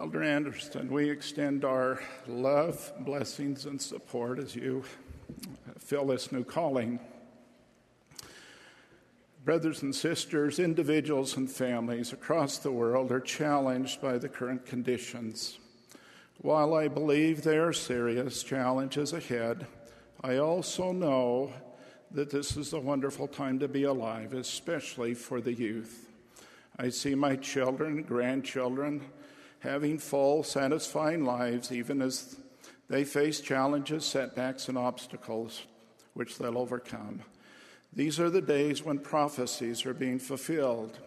[0.00, 4.84] Elder Andersen, we extend our love, blessings, and support as you
[5.76, 7.00] fill this new calling.
[9.44, 15.58] Brothers and sisters, individuals and families across the world are challenged by the current conditions.
[16.42, 19.66] While I believe there are serious challenges ahead,
[20.22, 21.52] I also know
[22.12, 26.08] that this is a wonderful time to be alive, especially for the youth.
[26.78, 29.02] I see my children, grandchildren,
[29.60, 32.36] having full, satisfying lives, even as
[32.88, 35.66] they face challenges, setbacks, and obstacles
[36.14, 37.22] which they'll overcome.
[37.92, 40.98] These are the days when prophecies are being fulfilled.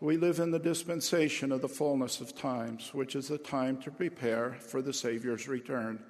[0.00, 3.90] We live in the dispensation of the fullness of times, which is the time to
[3.90, 6.00] prepare for the Savior's return.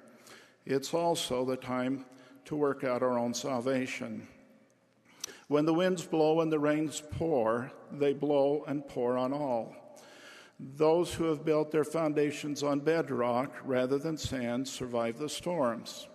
[0.65, 2.05] It's also the time
[2.45, 4.27] to work out our own salvation.
[5.47, 9.73] When the winds blow and the rains pour, they blow and pour on all.
[10.59, 16.07] Those who have built their foundations on bedrock rather than sand survive the storms.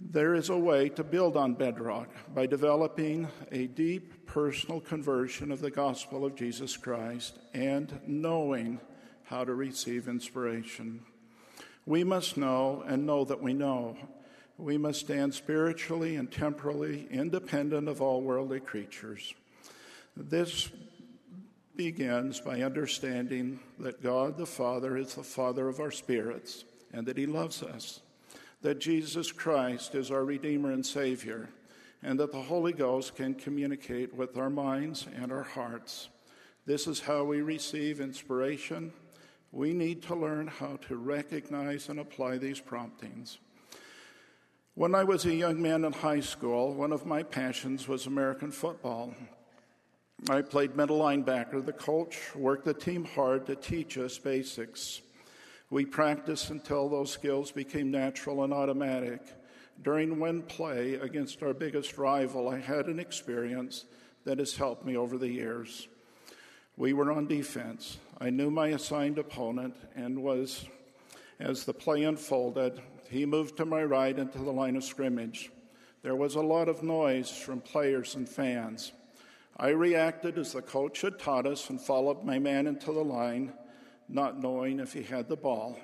[0.00, 5.60] There is a way to build on bedrock by developing a deep personal conversion of
[5.60, 8.80] the gospel of Jesus Christ and knowing
[9.24, 11.04] how to receive inspiration.
[11.86, 13.96] We must know and know that we know.
[14.58, 19.34] We must stand spiritually and temporally independent of all worldly creatures.
[20.16, 20.68] This
[21.76, 27.16] begins by understanding that God the Father is the Father of our spirits and that
[27.16, 28.00] He loves us,
[28.60, 31.48] that Jesus Christ is our Redeemer and Savior,
[32.02, 36.08] and that the Holy Ghost can communicate with our minds and our hearts.
[36.66, 38.92] This is how we receive inspiration.
[39.50, 43.38] We need to learn how to recognize and apply these promptings.
[44.74, 48.50] When I was a young man in high school, one of my passions was American
[48.50, 49.14] football.
[50.30, 51.66] I played middle linebacker.
[51.66, 55.02] The coach worked the team hard to teach us basics.
[55.68, 59.20] We practiced until those skills became natural and automatic.
[59.82, 63.84] During one play against our biggest rival, I had an experience
[64.24, 65.88] that has helped me over the years.
[66.76, 67.98] We were on defense.
[68.20, 70.66] I knew my assigned opponent and was,
[71.40, 72.80] as the play unfolded,
[73.10, 75.50] he moved to my right into the line of scrimmage.
[76.02, 78.92] There was a lot of noise from players and fans.
[79.56, 83.52] I reacted as the coach had taught us and followed my man into the line,
[84.08, 85.78] not knowing if he had the ball.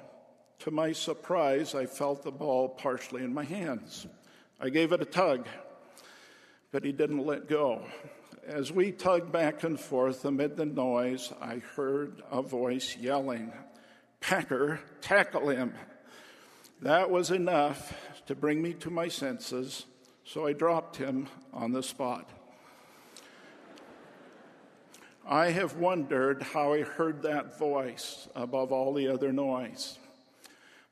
[0.60, 4.06] To my surprise, I felt the ball partially in my hands.
[4.58, 5.46] I gave it a tug,
[6.72, 7.84] but he didn't let go.
[8.46, 13.52] As we tugged back and forth amid the noise, I heard a voice yelling,
[14.20, 15.74] Packer, tackle him.
[16.80, 17.94] That was enough
[18.26, 19.84] to bring me to my senses,
[20.24, 22.30] so I dropped him on the spot.
[25.30, 29.98] I have wondered how I heard that voice above all the other noise.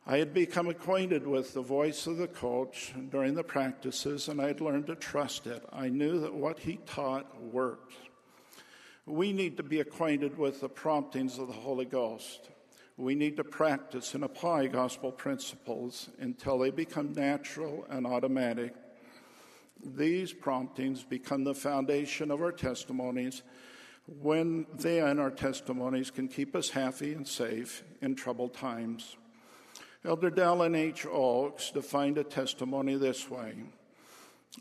[0.06, 4.48] I had become acquainted with the voice of the coach during the practices, and I
[4.48, 5.64] had learned to trust it.
[5.72, 7.94] I knew that what he taught worked.
[9.06, 12.50] We need to be acquainted with the promptings of the Holy Ghost.
[12.98, 18.74] We need to practice and apply gospel principles until they become natural and automatic.
[19.82, 23.42] These promptings become the foundation of our testimonies
[24.06, 29.16] when they and our testimonies can keep us happy and safe in troubled times.
[30.04, 31.04] Elder Dallin H.
[31.06, 33.54] Oaks defined a testimony this way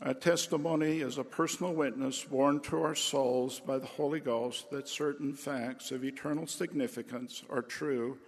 [0.02, 4.88] A testimony is a personal witness borne to our souls by the Holy Ghost that
[4.88, 8.18] certain facts of eternal significance are true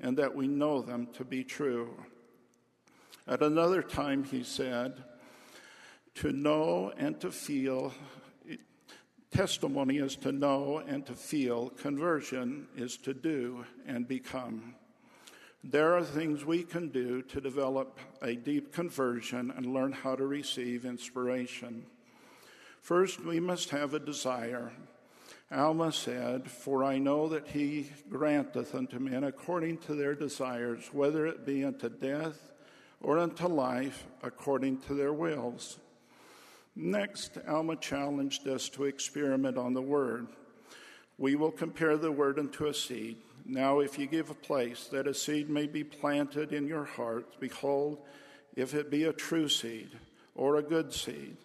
[0.00, 1.90] and that we know them to be true.
[3.26, 5.02] At another time, he said,
[6.16, 7.92] To know and to feel
[9.30, 14.74] Testimony is to know and to feel, conversion is to do and become.
[15.62, 20.26] There are things we can do to develop a deep conversion and learn how to
[20.26, 21.84] receive inspiration.
[22.80, 24.72] First, we must have a desire.
[25.50, 31.26] Alma said, For I know that he granteth unto men according to their desires, whether
[31.26, 32.50] it be unto death
[33.00, 35.78] or unto life, according to their wills.
[36.80, 40.28] Next, Alma challenged us to experiment on the word.
[41.18, 43.16] We will compare the word unto a seed.
[43.44, 47.40] Now, if you give a place that a seed may be planted in your heart,
[47.40, 47.98] behold,
[48.54, 49.90] if it be a true seed
[50.36, 51.36] or a good seed,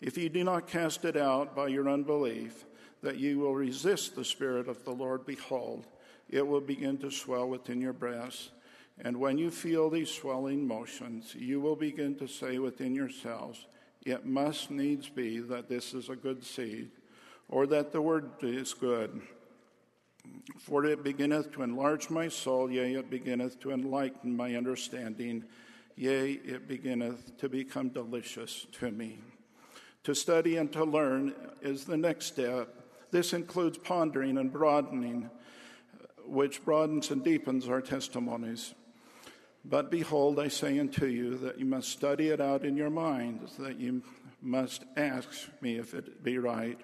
[0.00, 2.64] if you do not cast it out by your unbelief,
[3.02, 5.86] that you will resist the Spirit of the Lord, behold,
[6.28, 8.50] it will begin to swell within your breast.
[8.98, 13.64] And when you feel these swelling motions, you will begin to say within yourselves,
[14.04, 16.90] it must needs be that this is a good seed
[17.48, 19.20] or that the word is good.
[20.58, 25.44] For it beginneth to enlarge my soul, yea, it beginneth to enlighten my understanding,
[25.96, 29.18] yea, it beginneth to become delicious to me.
[30.04, 32.74] To study and to learn is the next step.
[33.10, 35.30] This includes pondering and broadening,
[36.24, 38.74] which broadens and deepens our testimonies.
[39.64, 43.56] But behold, I say unto you that you must study it out in your minds,
[43.58, 44.02] that you
[44.40, 45.28] must ask
[45.60, 46.80] me if it be right.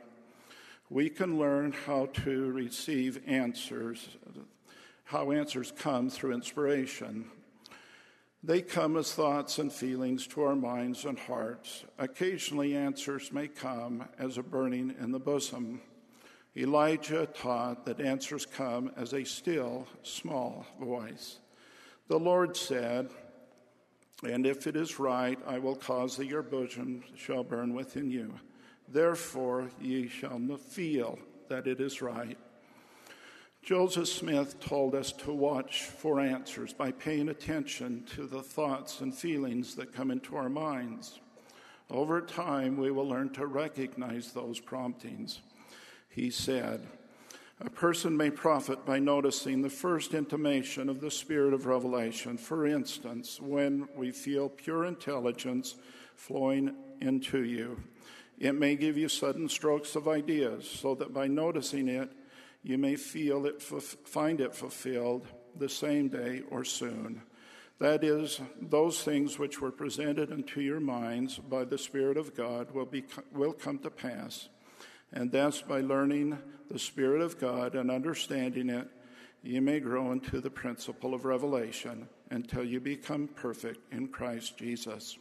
[0.88, 4.08] We can learn how to receive answers,
[5.04, 7.26] how answers come through inspiration.
[8.44, 11.84] They come as thoughts and feelings to our minds and hearts.
[11.98, 15.80] Occasionally, answers may come as a burning in the bosom.
[16.56, 21.40] Elijah taught that answers come as a still, small voice.
[22.08, 23.10] The Lord said,
[24.24, 28.34] And if it is right, I will cause that your bosom shall burn within you.
[28.88, 31.18] Therefore ye shall feel
[31.48, 32.38] that it is right.
[33.62, 39.14] Joseph Smith told us to watch for answers by paying attention to the thoughts and
[39.14, 41.20] feelings that come into our minds.
[41.90, 45.40] Over time, we will learn to recognize those promptings.
[46.08, 46.86] He said,
[47.60, 52.38] a person may profit by noticing the first intimation of the spirit of revelation.
[52.38, 55.74] For instance, when we feel pure intelligence
[56.14, 57.80] flowing into you,
[58.38, 62.12] it may give you sudden strokes of ideas, so that by noticing it,
[62.62, 65.26] you may feel it, find it fulfilled
[65.56, 67.22] the same day or soon.
[67.80, 72.72] That is, those things which were presented unto your minds by the Spirit of God
[72.72, 74.48] will, be, will come to pass.
[75.12, 76.38] And thus, by learning
[76.70, 78.88] the Spirit of God and understanding it,
[79.42, 85.16] you may grow into the principle of revelation until you become perfect in Christ Jesus.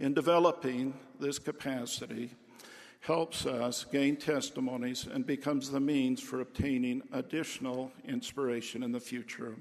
[0.00, 2.30] In developing this capacity,
[3.00, 9.56] helps us gain testimonies and becomes the means for obtaining additional inspiration in the future.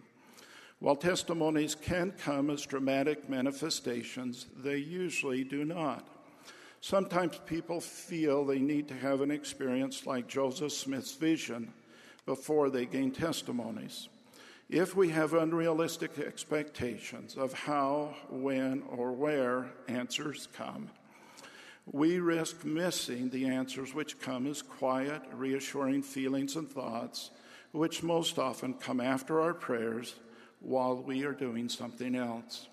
[0.79, 6.07] While testimonies can come as dramatic manifestations, they usually do not.
[6.81, 11.73] Sometimes people feel they need to have an experience like Joseph Smith's vision
[12.25, 14.07] before they gain testimonies.
[14.69, 20.89] If we have unrealistic expectations of how, when, or where answers come,
[21.91, 27.31] we risk missing the answers which come as quiet, reassuring feelings and thoughts,
[27.71, 30.15] which most often come after our prayers
[30.59, 32.67] while we are doing something else.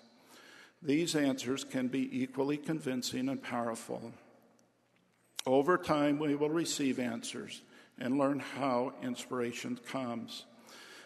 [0.81, 4.13] These answers can be equally convincing and powerful.
[5.45, 7.61] Over time, we will receive answers
[7.97, 10.45] and learn how inspiration comes.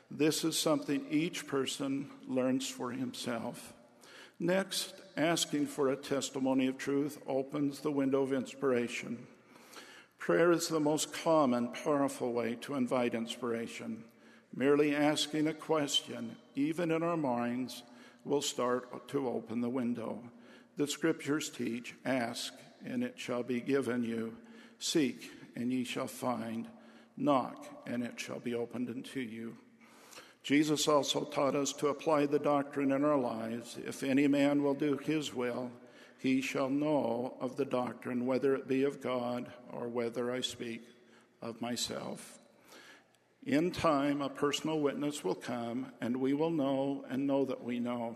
[0.09, 3.73] This is something each person learns for himself.
[4.39, 9.27] Next, asking for a testimony of truth opens the window of inspiration.
[10.17, 14.03] Prayer is the most common, powerful way to invite inspiration.
[14.53, 17.83] Merely asking a question, even in our minds,
[18.25, 20.21] will start to open the window.
[20.77, 22.53] The scriptures teach ask,
[22.85, 24.35] and it shall be given you,
[24.79, 26.68] seek, and ye shall find,
[27.18, 29.57] knock, and it shall be opened unto you.
[30.44, 33.77] Jesus also taught us to apply the doctrine in our lives.
[33.85, 35.71] If any man will do his will,
[36.17, 40.83] he shall know of the doctrine, whether it be of God or whether I speak
[41.41, 42.40] of myself.
[43.45, 47.79] In time, a personal witness will come, and we will know and know that we
[47.79, 48.15] know.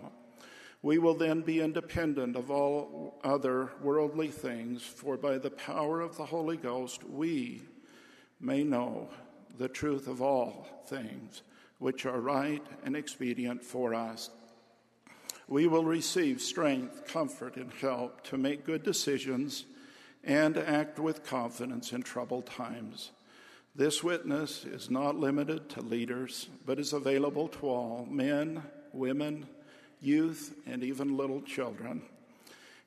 [0.84, 6.16] We will then be independent of all other worldly things, for by the power of
[6.16, 7.64] the Holy Ghost, we
[8.40, 9.10] may know
[9.58, 11.42] the truth of all things
[11.80, 14.30] which are right and expedient for us.
[15.48, 19.66] We will receive strength, comfort, and help to make good decisions
[20.24, 23.12] and act with confidence in troubled times.
[23.78, 28.64] This witness is not limited to leaders, but is available to all men,
[28.94, 29.48] women,
[30.00, 32.02] youth, and even little children.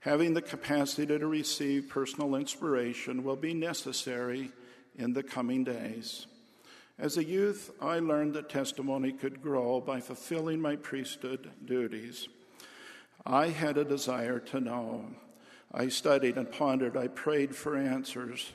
[0.01, 4.51] Having the capacity to receive personal inspiration will be necessary
[4.97, 6.27] in the coming days.
[6.99, 12.29] As a youth, I learned that testimony could grow by fulfilling my priesthood duties.
[13.27, 15.05] I had a desire to know.
[15.71, 16.97] I studied and pondered.
[16.97, 18.53] I prayed for answers.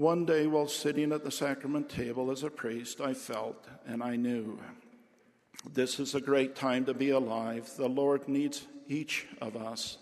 [0.00, 4.16] One day, while sitting at the sacrament table as a priest, I felt and I
[4.16, 4.58] knew
[5.74, 7.70] this is a great time to be alive.
[7.76, 9.98] The Lord needs each of us.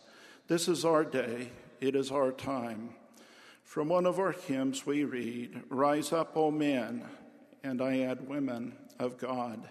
[0.46, 1.50] This is our day,
[1.80, 2.90] it is our time.
[3.64, 7.04] From one of our hymns, we read, Rise up, O men,
[7.64, 9.68] and I add women of God.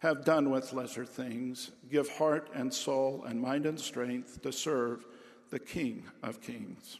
[0.00, 1.70] Have done with lesser things.
[1.88, 5.06] Give heart and soul and mind and strength to serve
[5.50, 6.98] the King of Kings.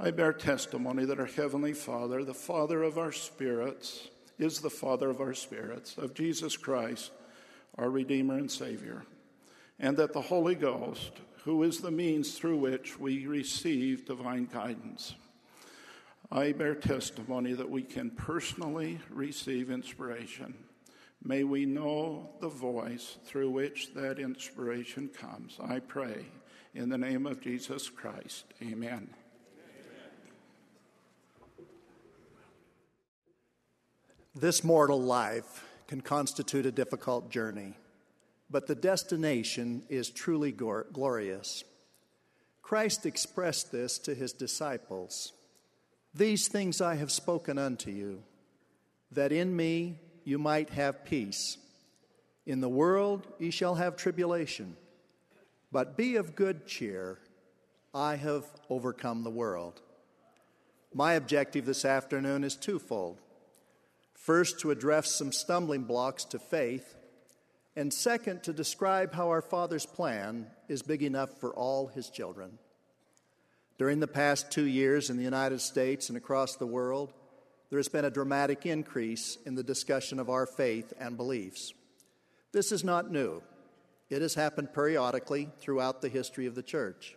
[0.00, 5.10] I bear testimony that our Heavenly Father, the Father of our spirits, is the Father
[5.10, 7.10] of our spirits, of Jesus Christ,
[7.76, 9.02] our Redeemer and Savior,
[9.80, 11.10] and that the Holy Ghost,
[11.42, 15.16] who is the means through which we receive divine guidance.
[16.30, 20.54] I bear testimony that we can personally receive inspiration.
[21.24, 25.58] May we know the voice through which that inspiration comes.
[25.60, 26.26] I pray
[26.72, 28.44] in the name of Jesus Christ.
[28.62, 29.08] Amen.
[34.40, 37.74] This mortal life can constitute a difficult journey,
[38.48, 41.64] but the destination is truly glorious.
[42.62, 45.32] Christ expressed this to his disciples
[46.14, 48.22] These things I have spoken unto you,
[49.10, 51.58] that in me you might have peace.
[52.46, 54.76] In the world ye shall have tribulation,
[55.72, 57.18] but be of good cheer.
[57.92, 59.80] I have overcome the world.
[60.94, 63.20] My objective this afternoon is twofold.
[64.18, 66.94] First, to address some stumbling blocks to faith,
[67.74, 72.58] and second, to describe how our Father's plan is big enough for all His children.
[73.78, 77.12] During the past two years in the United States and across the world,
[77.70, 81.72] there has been a dramatic increase in the discussion of our faith and beliefs.
[82.52, 83.40] This is not new.
[84.10, 87.14] It has happened periodically throughout the history of the church.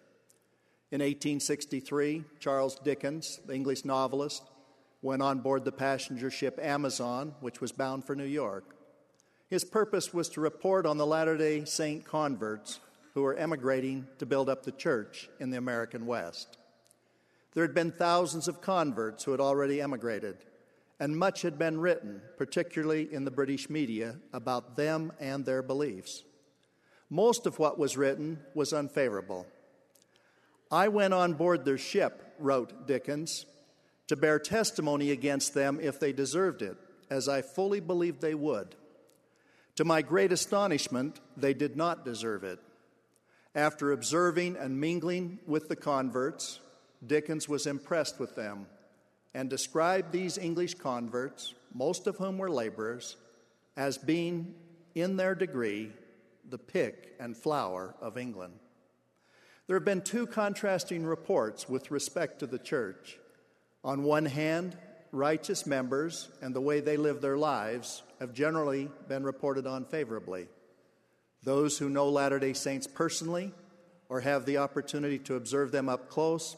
[0.91, 4.43] In 1863, Charles Dickens, the English novelist,
[5.01, 8.75] went on board the passenger ship Amazon, which was bound for New York.
[9.49, 12.79] His purpose was to report on the Latter day Saint converts
[13.13, 16.57] who were emigrating to build up the church in the American West.
[17.53, 20.37] There had been thousands of converts who had already emigrated,
[20.99, 26.23] and much had been written, particularly in the British media, about them and their beliefs.
[27.09, 29.45] Most of what was written was unfavorable.
[30.71, 33.45] I went on board their ship, wrote Dickens,
[34.11, 36.75] to bear testimony against them if they deserved it,
[37.09, 38.75] as I fully believed they would.
[39.77, 42.59] To my great astonishment, they did not deserve it.
[43.55, 46.59] After observing and mingling with the converts,
[47.07, 48.65] Dickens was impressed with them
[49.33, 53.15] and described these English converts, most of whom were laborers,
[53.77, 54.55] as being,
[54.93, 55.89] in their degree,
[56.49, 58.55] the pick and flower of England.
[59.67, 63.17] There have been two contrasting reports with respect to the church.
[63.83, 64.77] On one hand,
[65.11, 70.47] righteous members and the way they live their lives have generally been reported on favorably.
[71.43, 73.51] Those who know Latter day Saints personally
[74.09, 76.55] or have the opportunity to observe them up close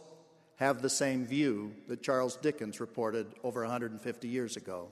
[0.57, 4.89] have the same view that Charles Dickens reported over 150 years ago.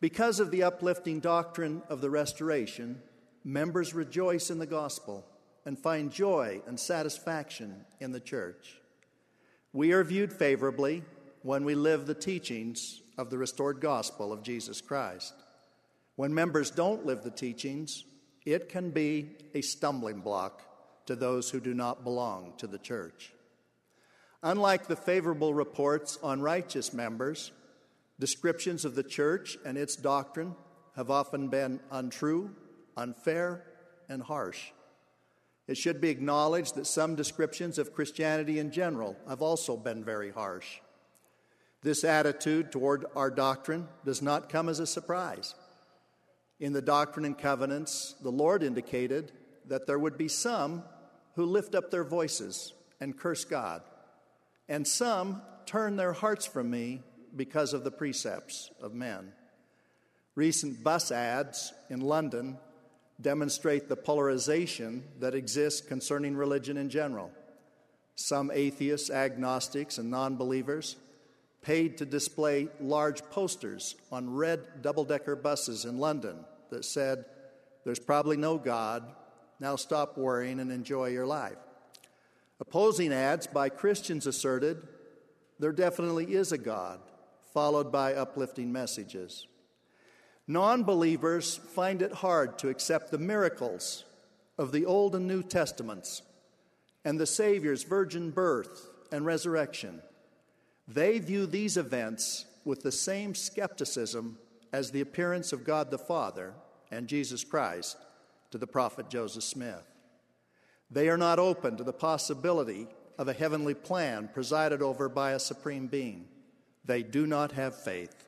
[0.00, 3.02] Because of the uplifting doctrine of the Restoration,
[3.44, 5.26] members rejoice in the gospel
[5.64, 8.80] and find joy and satisfaction in the church.
[9.78, 11.04] We are viewed favorably
[11.42, 15.34] when we live the teachings of the restored gospel of Jesus Christ.
[16.16, 18.02] When members don't live the teachings,
[18.44, 20.62] it can be a stumbling block
[21.06, 23.32] to those who do not belong to the church.
[24.42, 27.52] Unlike the favorable reports on righteous members,
[28.18, 30.56] descriptions of the church and its doctrine
[30.96, 32.50] have often been untrue,
[32.96, 33.62] unfair,
[34.08, 34.72] and harsh.
[35.68, 40.30] It should be acknowledged that some descriptions of Christianity in general have also been very
[40.30, 40.78] harsh.
[41.82, 45.54] This attitude toward our doctrine does not come as a surprise.
[46.58, 49.30] In the Doctrine and Covenants, the Lord indicated
[49.66, 50.82] that there would be some
[51.34, 53.82] who lift up their voices and curse God,
[54.68, 57.02] and some turn their hearts from me
[57.36, 59.32] because of the precepts of men.
[60.34, 62.58] Recent bus ads in London
[63.20, 67.30] demonstrate the polarization that exists concerning religion in general.
[68.14, 70.96] Some atheists, agnostics, and non believers
[71.62, 76.36] paid to display large posters on red double decker buses in London
[76.70, 77.24] that said,
[77.84, 79.04] There's probably no God,
[79.60, 81.58] now stop worrying and enjoy your life.
[82.60, 84.82] Opposing ads by Christians asserted,
[85.58, 87.00] There definitely is a God,
[87.52, 89.46] followed by uplifting messages.
[90.50, 94.04] Non believers find it hard to accept the miracles
[94.56, 96.22] of the Old and New Testaments
[97.04, 100.00] and the Savior's virgin birth and resurrection.
[100.88, 104.38] They view these events with the same skepticism
[104.72, 106.54] as the appearance of God the Father
[106.90, 107.98] and Jesus Christ
[108.50, 109.86] to the prophet Joseph Smith.
[110.90, 112.88] They are not open to the possibility
[113.18, 116.26] of a heavenly plan presided over by a supreme being.
[116.86, 118.27] They do not have faith.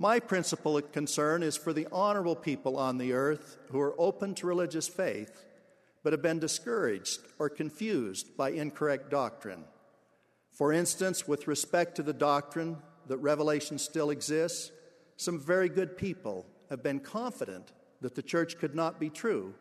[0.00, 4.46] My principal concern is for the honorable people on the earth who are open to
[4.46, 5.44] religious faith
[6.04, 9.64] but have been discouraged or confused by incorrect doctrine.
[10.52, 12.78] For instance, with respect to the doctrine
[13.08, 14.70] that revelation still exists,
[15.16, 19.54] some very good people have been confident that the church could not be true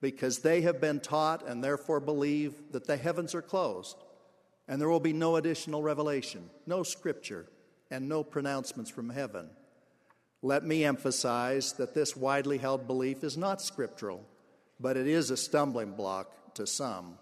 [0.00, 3.96] because they have been taught and therefore believe that the heavens are closed
[4.68, 7.46] and there will be no additional revelation, no scripture,
[7.90, 9.50] and no pronouncements from heaven.
[10.42, 14.24] Let me emphasize that this widely held belief is not scriptural,
[14.78, 17.18] but it is a stumbling block to some.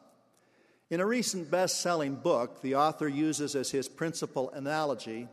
[0.91, 5.29] In a recent best selling book, the author uses as his principal analogy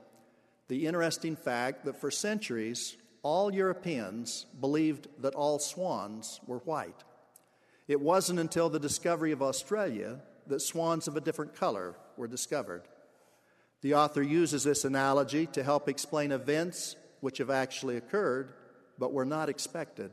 [0.68, 7.04] the interesting fact that for centuries, all Europeans believed that all swans were white.
[7.88, 12.84] It wasn't until the discovery of Australia that swans of a different color were discovered.
[13.82, 18.54] The author uses this analogy to help explain events which have actually occurred
[19.00, 20.12] but were not expected.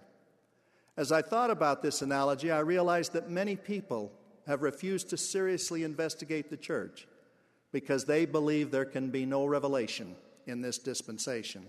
[0.96, 4.12] As I thought about this analogy, I realized that many people
[4.46, 7.06] have refused to seriously investigate the church
[7.70, 11.68] because they believe there can be no revelation in this dispensation.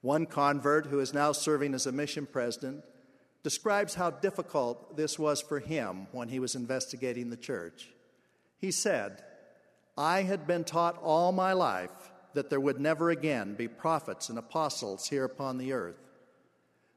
[0.00, 2.84] One convert who is now serving as a mission president
[3.42, 7.90] describes how difficult this was for him when he was investigating the church.
[8.58, 9.22] He said,
[9.98, 14.38] I had been taught all my life that there would never again be prophets and
[14.38, 15.96] apostles here upon the earth.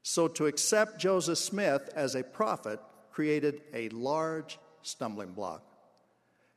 [0.02, 2.78] So to accept Joseph Smith as a prophet
[3.10, 5.62] created a large stumbling block.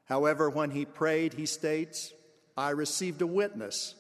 [0.05, 2.13] However, when he prayed, he states,
[2.57, 3.95] I received a witness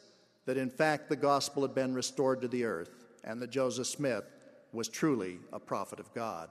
[0.45, 2.91] that in fact the gospel had been restored to the earth
[3.23, 4.25] and that Joseph Smith
[4.73, 6.49] was truly a prophet of God.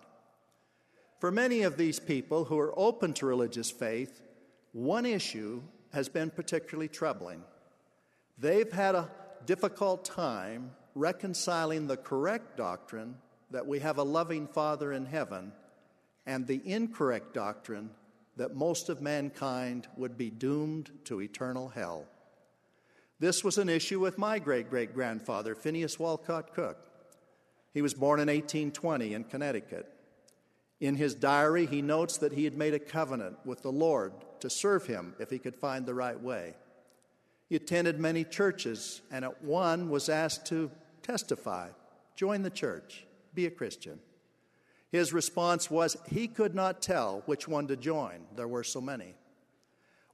[1.20, 4.22] For many of these people who are open to religious faith,
[4.72, 5.60] one issue
[5.92, 7.42] has been particularly troubling.
[8.38, 9.10] They've had a
[9.46, 13.16] difficult time reconciling the correct doctrine
[13.50, 15.52] that we have a loving Father in heaven
[16.26, 17.90] and the incorrect doctrine
[18.36, 22.06] that most of mankind would be doomed to eternal hell.
[23.20, 26.78] This was an issue with my great great grandfather, Phineas Wolcott Cook.
[27.72, 29.92] He was born in 1820 in Connecticut.
[30.80, 34.50] In his diary, he notes that he had made a covenant with the Lord to
[34.50, 36.54] serve him if he could find the right way.
[37.52, 40.70] He attended many churches and at one was asked to
[41.02, 41.68] testify,
[42.16, 43.98] join the church, be a Christian.
[44.90, 49.16] His response was he could not tell which one to join, there were so many.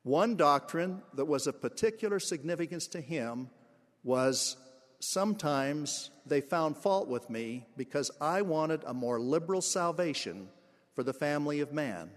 [0.02, 3.50] One doctrine that was of particular significance to him
[4.02, 4.56] was
[4.98, 10.48] sometimes they found fault with me because I wanted a more liberal salvation
[10.92, 12.10] for the family of man.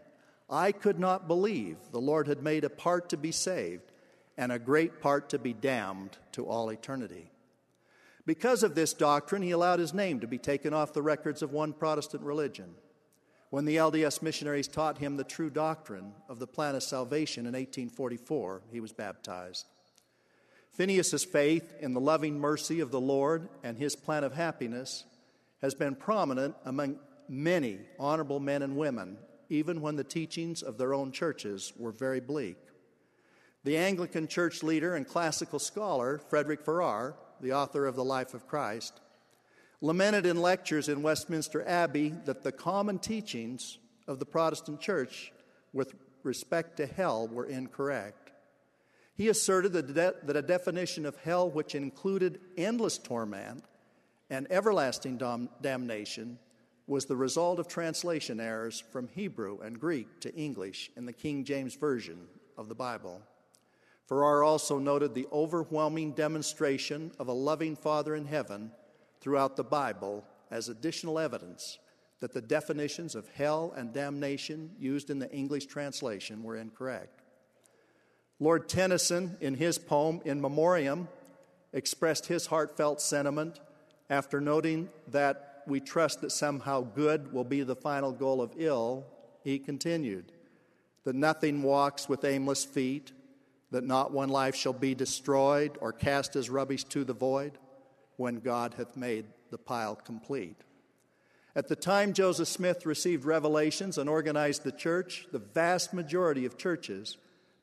[0.49, 3.90] I could not believe the Lord had made a part to be saved
[4.37, 7.31] and a great part to be damned to all eternity.
[8.25, 11.51] Because of this doctrine, he allowed his name to be taken off the records of
[11.51, 12.75] one Protestant religion.
[13.49, 17.53] When the LDS missionaries taught him the true doctrine of the plan of salvation in
[17.53, 19.65] 1844, he was baptized.
[20.71, 25.03] Phineas's faith in the loving mercy of the Lord and his plan of happiness
[25.61, 29.17] has been prominent among many honorable men and women,
[29.49, 32.57] even when the teachings of their own churches were very bleak.
[33.63, 38.47] The Anglican church leader and classical scholar, Frederick Farrar, the author of The Life of
[38.47, 38.99] Christ,
[39.81, 45.31] lamented in lectures in Westminster Abbey that the common teachings of the Protestant church
[45.73, 45.93] with
[46.23, 48.31] respect to hell were incorrect.
[49.15, 53.63] He asserted that, de- that a definition of hell which included endless torment
[54.31, 56.39] and everlasting dom- damnation
[56.87, 61.43] was the result of translation errors from Hebrew and Greek to English in the King
[61.43, 63.21] James Version of the Bible.
[64.11, 68.71] Farrar also noted the overwhelming demonstration of a loving Father in heaven
[69.21, 71.79] throughout the Bible as additional evidence
[72.19, 77.21] that the definitions of hell and damnation used in the English translation were incorrect.
[78.37, 81.07] Lord Tennyson, in his poem In Memoriam,
[81.71, 83.61] expressed his heartfelt sentiment
[84.09, 89.05] after noting that we trust that somehow good will be the final goal of ill.
[89.45, 90.33] He continued,
[91.05, 93.13] That nothing walks with aimless feet,
[93.71, 97.57] that not one life shall be destroyed or cast as rubbish to the void
[98.17, 100.57] when God hath made the pile complete.
[101.55, 106.57] At the time Joseph Smith received revelations and organized the church, the vast majority of
[106.57, 107.17] churches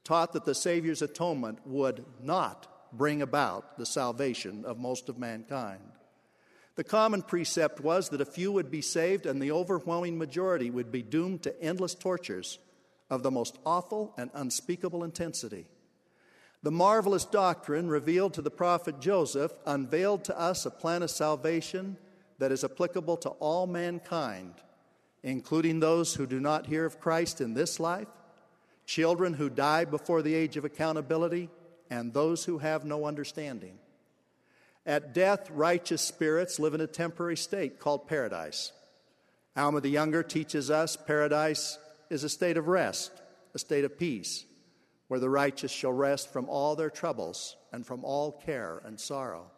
[0.05, 5.83] taught that the Savior's atonement would not bring about the salvation of most of mankind.
[6.77, 10.93] The common precept was that a few would be saved and the overwhelming majority would
[10.93, 12.59] be doomed to endless tortures
[13.11, 15.67] of the most awful and unspeakable intensity.
[16.63, 21.97] The marvelous doctrine revealed to the prophet Joseph unveiled to us a plan of salvation
[22.39, 24.55] that is applicable to all mankind,
[25.23, 28.09] including those who do not hear of Christ in this life,
[28.87, 31.49] children who die before the age of accountability,
[31.91, 33.79] and those who have no understanding.
[34.85, 38.73] At death, righteous spirits live in a temporary state called paradise.
[39.57, 41.79] Alma the Younger teaches us paradise
[42.11, 43.13] is a state of rest,
[43.55, 44.45] a state of peace,
[45.09, 49.51] where the righteous shall rest from all their troubles and from all care and sorrow.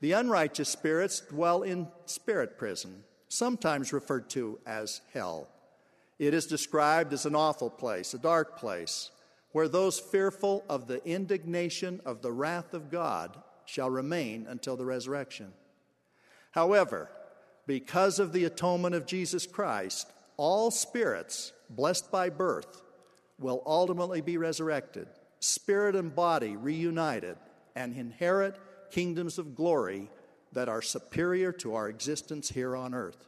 [0.00, 5.48] The unrighteous spirits dwell in spirit prison, sometimes referred to as hell.
[6.18, 9.10] It is described as an awful place, a dark place,
[9.52, 14.84] where those fearful of the indignation of the wrath of God shall remain until the
[14.84, 15.52] resurrection.
[16.50, 17.10] However,
[17.66, 22.82] because of the atonement of Jesus Christ, all spirits blessed by birth
[23.38, 25.08] will ultimately be resurrected,
[25.40, 27.36] spirit and body reunited,
[27.74, 28.58] and inherit
[28.90, 30.10] kingdoms of glory
[30.52, 33.26] that are superior to our existence here on earth.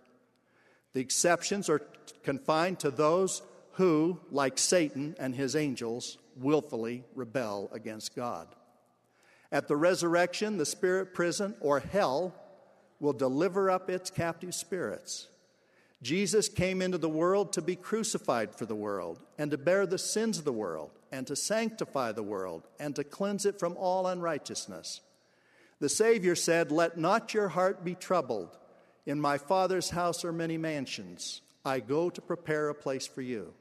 [0.95, 1.83] The exceptions are
[2.23, 3.43] confined to those
[3.73, 8.49] who, like Satan and his angels, willfully rebel against God.
[9.53, 12.35] At the resurrection, the spirit prison or hell
[13.01, 15.29] will deliver up its captive spirits.
[16.03, 19.99] Jesus came into the world to be crucified for the world and to bear the
[19.99, 24.07] sins of the world and to sanctify the world and to cleanse it from all
[24.07, 25.01] unrighteousness.
[25.81, 28.57] The Savior said, Let not your heart be troubled.
[29.07, 31.41] In my Father's house are many mansions.
[31.65, 33.55] I go to prepare a place for you.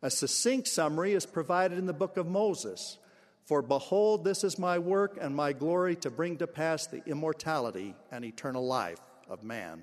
[0.00, 2.98] A succinct summary is provided in the book of Moses.
[3.46, 7.96] For behold, this is my work and my glory to bring to pass the immortality
[8.12, 9.82] and eternal life of man.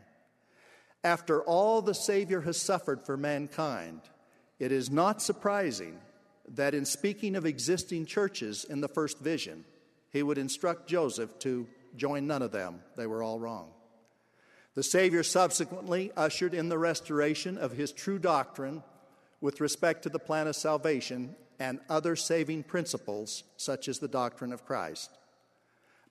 [1.06, 4.02] After all the Savior has suffered for mankind,
[4.58, 6.00] it is not surprising
[6.56, 9.66] that in speaking of existing churches in the first vision,
[10.12, 12.82] he would instruct Joseph to join none of them.
[12.98, 13.70] They were all wrong.
[14.74, 18.82] The Savior subsequently ushered in the restoration of his true doctrine
[19.42, 24.52] with respect to the plan of salvation and other saving principles, such as the doctrine
[24.52, 25.12] of Christ.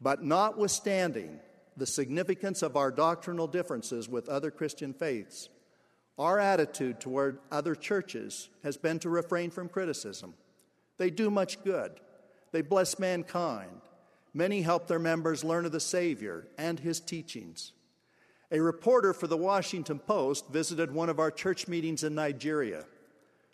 [0.00, 1.40] But notwithstanding
[1.76, 5.48] the significance of our doctrinal differences with other Christian faiths,
[6.18, 10.34] our attitude toward other churches has been to refrain from criticism.
[10.96, 11.92] They do much good,
[12.52, 13.80] they bless mankind,
[14.36, 17.72] Many help their members learn of the Savior and his teachings.
[18.50, 22.84] A reporter for the Washington Post visited one of our church meetings in Nigeria.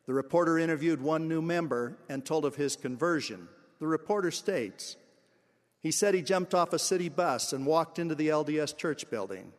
[0.07, 3.47] The reporter interviewed one new member and told of his conversion.
[3.79, 4.97] The reporter states
[5.81, 9.53] He said he jumped off a city bus and walked into the LDS church building.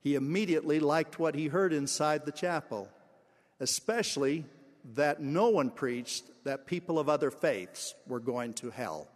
[0.00, 2.88] He immediately liked what he heard inside the chapel,
[3.60, 4.44] especially
[4.94, 9.08] that no one preached that people of other faiths were going to hell.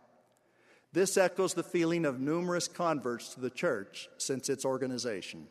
[0.94, 5.48] This echoes the feeling of numerous converts to the church since its organization.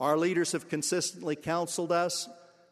[0.00, 2.28] Our leaders have consistently counseled us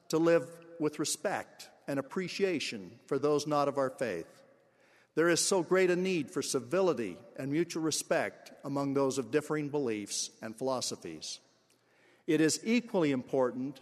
[0.09, 0.49] to live
[0.81, 4.38] with respect and appreciation for those not of our faith.
[5.19, 9.69] There is so great a need for civility and mutual respect among those of differing
[9.69, 11.41] beliefs and philosophies.
[12.29, 13.81] It is equally important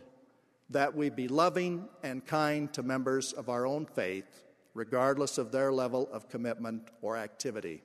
[0.70, 5.70] that we be loving and kind to members of our own faith regardless of their
[5.70, 7.82] level of commitment or activity.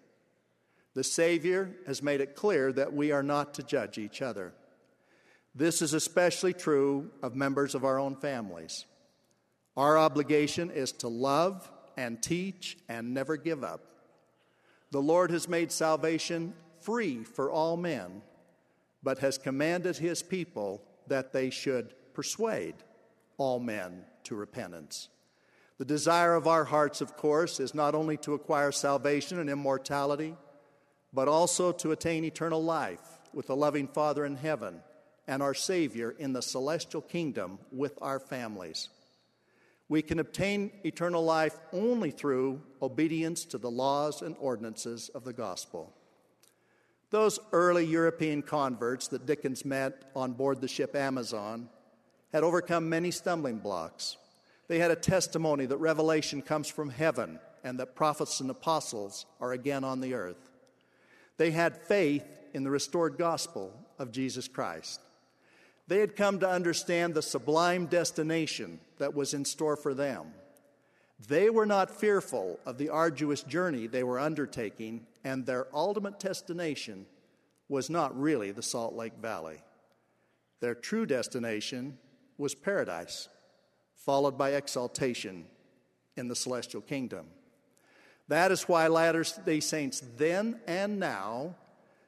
[0.93, 4.53] The Savior has made it clear that we are not to judge each other.
[5.53, 8.85] This is especially true of members of our own families.
[9.75, 11.69] Our obligation is to love
[12.01, 13.81] and teach and never give up.
[14.89, 18.23] The Lord has made salvation free for all men,
[19.03, 22.73] but has commanded his people that they should persuade
[23.37, 25.09] all men to repentance.
[25.77, 30.35] The desire of our hearts, of course, is not only to acquire salvation and immortality,
[31.13, 34.81] but also to attain eternal life with the loving Father in heaven
[35.27, 38.89] and our Savior in the celestial kingdom with our families.
[39.91, 45.33] We can obtain eternal life only through obedience to the laws and ordinances of the
[45.33, 45.91] gospel.
[47.09, 51.67] Those early European converts that Dickens met on board the ship Amazon
[52.31, 54.15] had overcome many stumbling blocks.
[54.69, 59.51] They had a testimony that revelation comes from heaven and that prophets and apostles are
[59.51, 60.51] again on the earth.
[61.35, 62.23] They had faith
[62.53, 65.01] in the restored gospel of Jesus Christ.
[65.89, 70.27] They had come to understand the sublime destination that was in store for them.
[71.27, 77.07] They were not fearful of the arduous journey they were undertaking, and their ultimate destination
[77.67, 79.57] was not really the Salt Lake Valley.
[80.59, 81.97] Their true destination
[82.37, 83.27] was paradise
[83.95, 85.45] followed by exaltation
[86.15, 87.25] in the celestial kingdom.
[88.27, 91.55] That is why Latter day Saints then and now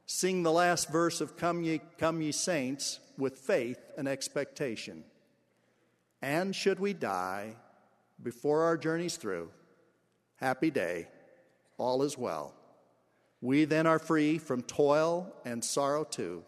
[0.05, 5.03] sing the last verse of Come Ye, Come Ye Saints with faith and expectation.
[6.23, 7.57] And should we die
[8.23, 9.49] before our journey's through,
[10.37, 11.09] happy day,
[11.77, 12.53] all is well.
[13.41, 16.43] We then are free from toil and sorrow too.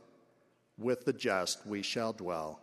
[0.78, 2.62] With the just we shall dwell.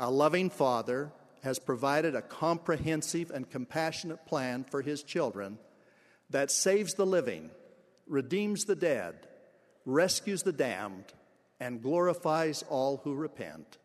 [0.00, 1.12] Our loving Father
[1.44, 5.56] has provided a comprehensive and compassionate plan for his children
[6.30, 7.48] that saves the living,
[8.08, 9.28] redeems the dead,
[9.86, 11.12] rescues the damned,
[11.60, 13.78] and glorifies all who repent.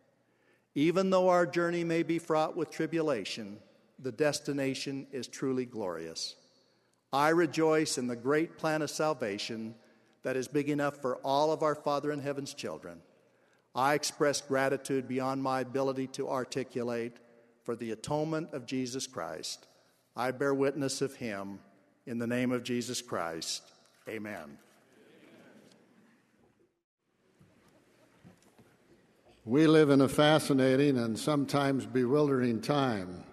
[0.76, 3.58] Even though our journey may be fraught with tribulation,
[4.00, 6.36] the destination is truly glorious.
[7.12, 9.76] I rejoice in the great plan of salvation
[10.24, 13.00] that is big enough for all of our Father in heaven's children.
[13.76, 17.18] I express gratitude beyond my ability to articulate
[17.64, 19.68] for the atonement of Jesus Christ.
[20.16, 21.60] I bear witness of him
[22.06, 23.64] in the name of Jesus Christ.
[24.08, 24.58] Amen.
[29.46, 33.26] We live in a fascinating and sometimes bewildering time.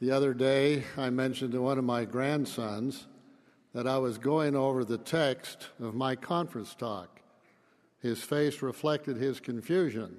[0.00, 3.08] The other day, I mentioned to one of my grandsons
[3.74, 7.20] that I was going over the text of my conference talk.
[8.00, 10.16] His face reflected his confusion.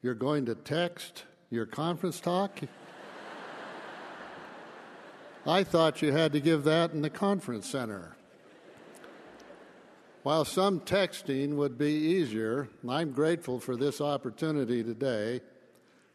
[0.00, 2.60] You're going to text your conference talk?
[5.46, 8.13] I thought you had to give that in the conference center.
[10.24, 15.42] While some texting would be easier, I'm grateful for this opportunity today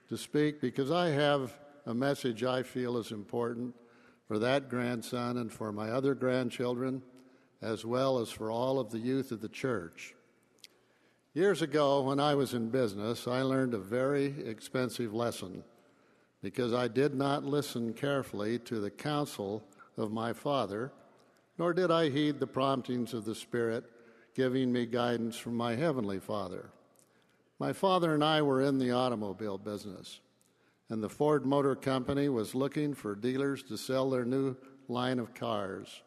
[0.08, 3.76] to speak because I have a message I feel is important
[4.28, 7.04] for that grandson and for my other grandchildren,
[7.62, 10.16] as well as for all of the youth of the church.
[11.36, 15.64] Years ago, when I was in business, I learned a very expensive lesson
[16.42, 19.64] because I did not listen carefully to the counsel
[19.98, 20.92] of my father,
[21.60, 23.86] nor did I heed the promptings of the Spirit
[24.40, 26.70] giving me guidance from my Heavenly Father.
[27.60, 30.22] My father and I were in the automobile business,
[30.88, 34.56] and the Ford Motor Company was looking for dealers to sell their new
[34.88, 36.04] line of cars.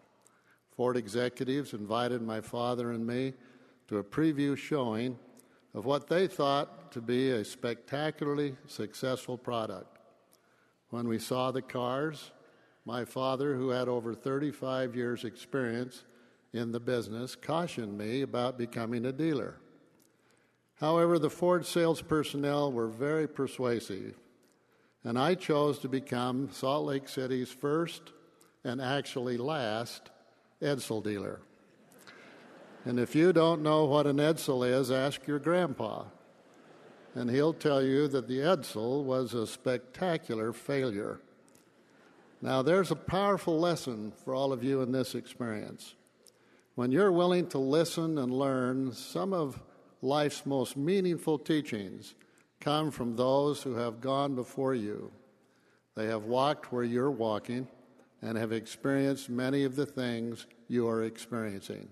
[0.71, 3.35] Ford executives invited my father and me
[3.89, 5.19] to a preview showing
[5.75, 9.99] of what they thought to be a spectacularly successful product.
[10.89, 12.31] When we saw the cars,
[12.87, 16.05] my father, who had over 35 years' experience,
[16.53, 19.57] in the business cautioned me about becoming a dealer.
[20.77, 24.15] However, the Ford sales personnel were very persuasive,
[25.05, 28.13] and I chose to become Salt Lake City's first
[28.65, 30.11] and actually last
[30.61, 31.41] Edsel dealer.
[32.85, 36.05] And if you don't know what an Edsel is, ask your grandpa.
[37.15, 41.21] And he'll tell you that the Edsel was a spectacular failure.
[42.41, 45.95] Now, there's a powerful lesson for all of you in this experience.
[46.75, 49.63] When you're willing to listen and learn, some of
[50.01, 52.15] life's most meaningful teachings
[52.61, 55.13] come from those who have gone before you.
[55.95, 57.69] They have walked where you're walking
[58.23, 61.89] and have experienced many of the things you are experiencing.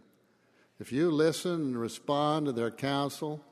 [0.78, 3.44] If you listen and respond to their counsel,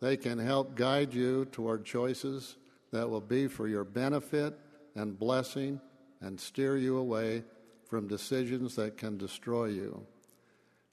[0.00, 2.54] they can help guide you toward choices
[2.92, 4.56] that will be for your benefit
[4.94, 5.80] and blessing
[6.20, 7.42] and steer you away
[7.88, 10.06] from decisions that can destroy you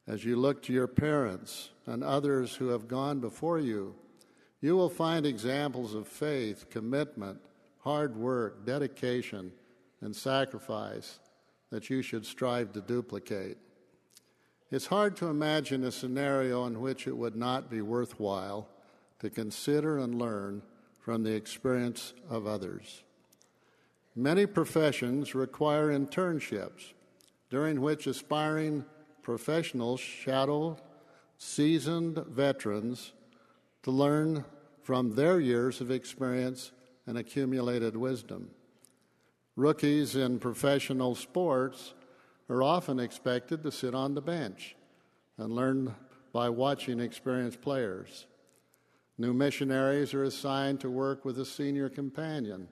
[0.07, 3.95] as you look to your parents and others who have gone before you,
[4.61, 7.39] you will find examples of faith, commitment,
[7.79, 9.51] hard work, dedication,
[10.01, 11.19] and sacrifice
[11.69, 13.57] that you should strive to duplicate.
[14.71, 18.67] It's hard to imagine a scenario in which it would not be worthwhile
[19.19, 20.61] to consider and learn
[20.99, 23.03] from the experience of others.
[24.15, 26.93] Many professions require internships
[27.49, 28.85] during which aspiring
[29.23, 30.77] professionals shadow
[31.37, 33.13] seasoned veterans
[33.81, 34.45] to learn
[34.81, 36.71] from their years of experience
[37.07, 38.49] and accumulated wisdom.
[39.55, 41.93] Rookies in professional sports
[42.49, 44.75] are often expected to sit on the bench
[45.37, 45.95] and learn
[46.31, 48.25] by watching experienced players.
[49.17, 52.67] New missionaries are assigned to work with a senior companion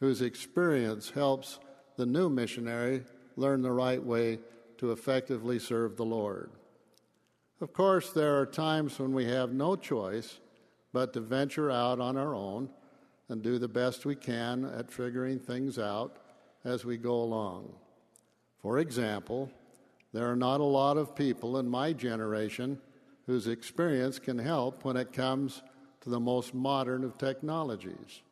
[0.00, 1.58] whose experience helps
[1.96, 3.02] the new missionary
[3.36, 4.38] learn the right way
[4.82, 6.50] to effectively serve the Lord.
[7.60, 10.40] Of course, there are times when we have no choice
[10.92, 12.68] but to venture out on our own
[13.28, 16.16] and do the best we can at figuring things out
[16.64, 17.72] as we go along.
[18.60, 19.52] For example,
[20.12, 22.76] there are not a lot of people in my generation
[23.26, 25.62] whose experience can help when it comes
[26.00, 28.22] to the most modern of technologies.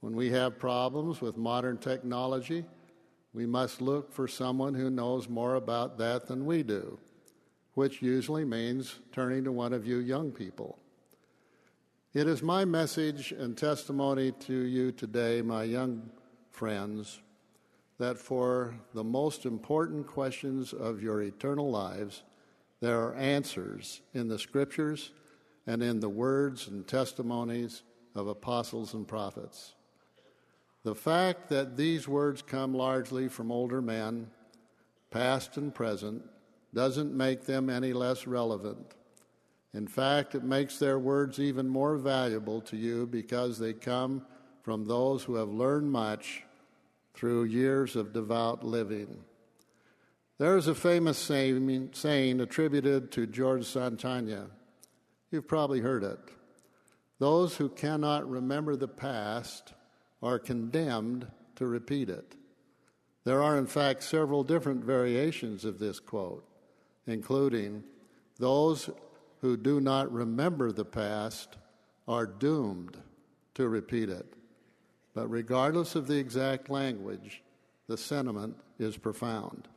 [0.00, 2.64] When we have problems with modern technology,
[3.34, 6.98] we must look for someone who knows more about that than we do,
[7.74, 10.78] which usually means turning to one of you young people.
[12.14, 16.10] It is my message and testimony to you today, my young
[16.52, 17.20] friends,
[17.98, 22.22] that for the most important questions of your eternal lives,
[22.80, 25.10] there are answers in the scriptures
[25.66, 27.82] and in the words and testimonies
[28.14, 29.74] of apostles and prophets.
[30.84, 34.30] The fact that these words come largely from older men,
[35.10, 36.22] past and present,
[36.74, 38.94] doesn't make them any less relevant.
[39.72, 44.26] In fact, it makes their words even more valuable to you because they come
[44.62, 46.44] from those who have learned much
[47.14, 49.24] through years of devout living.
[50.38, 54.50] There is a famous saying, attributed to George Santayana.
[55.30, 56.18] You've probably heard it.
[57.18, 59.72] Those who cannot remember the past
[60.24, 62.34] are condemned to repeat it.
[63.24, 66.48] There are, in fact, several different variations of this quote,
[67.06, 67.84] including
[68.38, 68.88] those
[69.42, 71.58] who do not remember the past
[72.08, 72.96] are doomed
[73.54, 74.34] to repeat it.
[75.14, 77.42] But regardless of the exact language,
[77.86, 79.68] the sentiment is profound.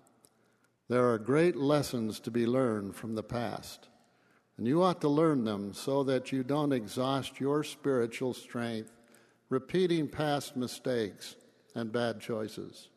[0.88, 3.90] There are great lessons to be learned from the past,
[4.58, 8.97] and you ought to learn them so that you don't exhaust your spiritual strength
[9.50, 11.36] repeating past mistakes
[11.76, 12.90] and bad choices.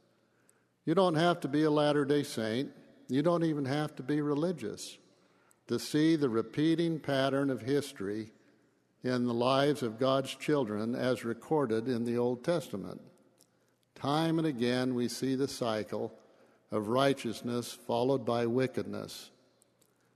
[0.84, 2.70] You don't have to be a Latter day Saint,
[3.08, 4.98] you don't even have to be religious
[5.68, 8.32] to see the repeating pattern of history
[9.02, 13.00] in the lives of God's children as recorded in the Old Testament.
[13.94, 16.12] Time and again, we see the cycle
[16.70, 19.30] of righteousness followed by wickedness.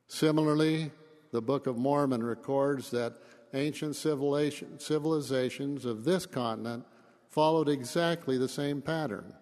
[0.08, 0.90] Similarly,
[1.32, 3.14] the Book of Mormon records that
[3.54, 6.84] ancient civilizations of this continent
[7.28, 9.34] followed exactly the same pattern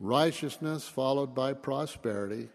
[0.00, 2.48] righteousness followed by prosperity,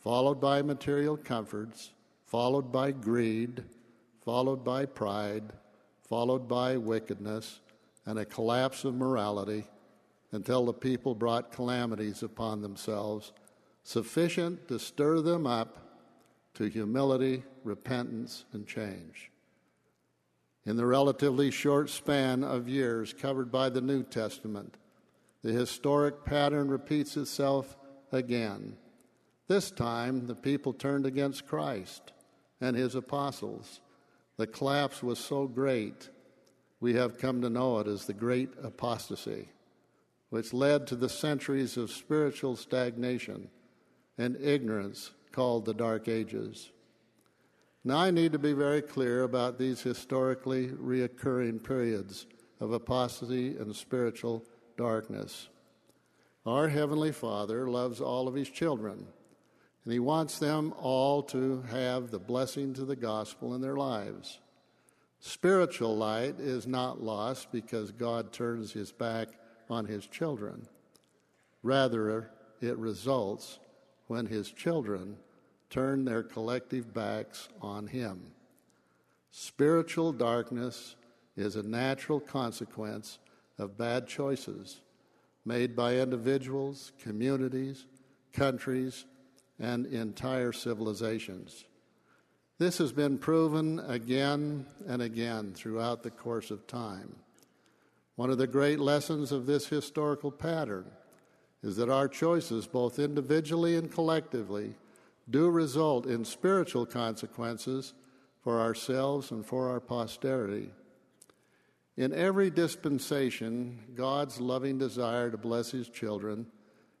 [0.00, 1.90] followed by material comforts,
[2.24, 3.64] followed by greed,
[4.24, 5.52] followed by pride,
[6.08, 7.60] followed by wickedness,
[8.04, 9.64] and a collapse of morality
[10.32, 13.32] until the people brought calamities upon themselves,
[13.82, 15.78] sufficient to stir them up
[16.54, 19.30] to humility, repentance, and change.
[20.66, 24.76] In the relatively short span of years covered by the New Testament,
[25.42, 27.76] the historic pattern repeats itself
[28.12, 28.76] again.
[29.46, 32.12] This time, the people turned against Christ
[32.60, 33.80] and his apostles
[34.36, 36.10] the collapse was so great,
[36.80, 39.48] we have come to know it as the Great Apostasy,
[40.28, 43.48] which led to the centuries of spiritual stagnation
[44.18, 46.70] and ignorance called the Dark Ages.
[47.86, 52.26] Now, I need to be very clear about these historically reoccurring periods
[52.60, 54.44] of apostasy and spiritual
[54.76, 55.48] darkness.
[56.44, 59.06] Our Heavenly Father loves all of His children
[59.86, 64.40] and he wants them all to have the blessings of the gospel in their lives.
[65.20, 69.28] Spiritual light is not lost because God turns his back
[69.70, 70.66] on his children.
[71.62, 73.60] Rather, it results
[74.08, 75.18] when his children
[75.70, 78.32] turn their collective backs on him.
[79.30, 80.96] Spiritual darkness
[81.36, 83.18] is a natural consequence
[83.58, 84.80] of bad choices
[85.44, 87.86] made by individuals, communities,
[88.32, 89.04] countries,
[89.58, 91.64] and entire civilizations.
[92.58, 97.16] This has been proven again and again throughout the course of time.
[98.16, 100.90] One of the great lessons of this historical pattern
[101.62, 104.74] is that our choices, both individually and collectively,
[105.28, 107.94] do result in spiritual consequences
[108.40, 110.70] for ourselves and for our posterity.
[111.96, 116.46] In every dispensation, God's loving desire to bless His children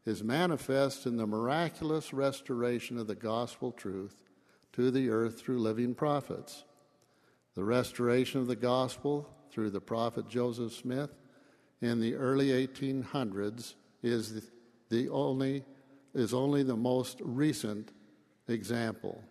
[0.04, 4.22] is manifest in the miraculous restoration of the gospel truth
[4.72, 6.64] to the earth through living prophets.
[7.54, 11.10] The restoration of the gospel through the prophet Joseph Smith
[11.80, 14.50] in the early 1800s is
[14.88, 15.64] the only
[16.14, 17.92] is only the most recent
[18.48, 19.22] example.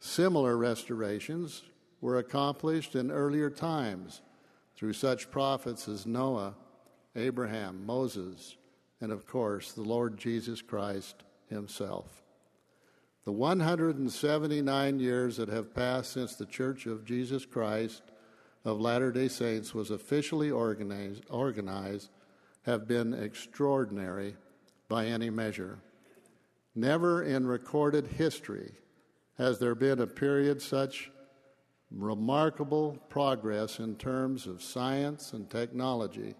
[0.00, 1.62] Similar restorations
[2.00, 4.20] were accomplished in earlier times
[4.76, 6.54] through such prophets as Noah,
[7.16, 8.56] Abraham, Moses,
[9.00, 11.16] and of course, the Lord Jesus Christ
[11.48, 12.22] Himself.
[13.24, 18.02] The 179 years that have passed since the Church of Jesus Christ
[18.64, 22.10] of Latter day Saints was officially organized, organized
[22.64, 24.36] have been extraordinary
[24.88, 25.78] by any measure.
[26.74, 28.72] Never in recorded history
[29.38, 31.10] has there been a period such
[31.90, 36.34] remarkable progress in terms of science and technology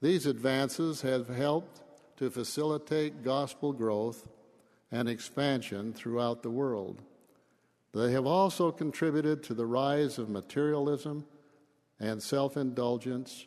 [0.00, 1.82] these advances have helped
[2.16, 4.26] to facilitate gospel growth
[4.90, 7.02] and expansion throughout the world.
[7.92, 11.26] They have also contributed to the rise of materialism
[11.98, 13.46] and self indulgence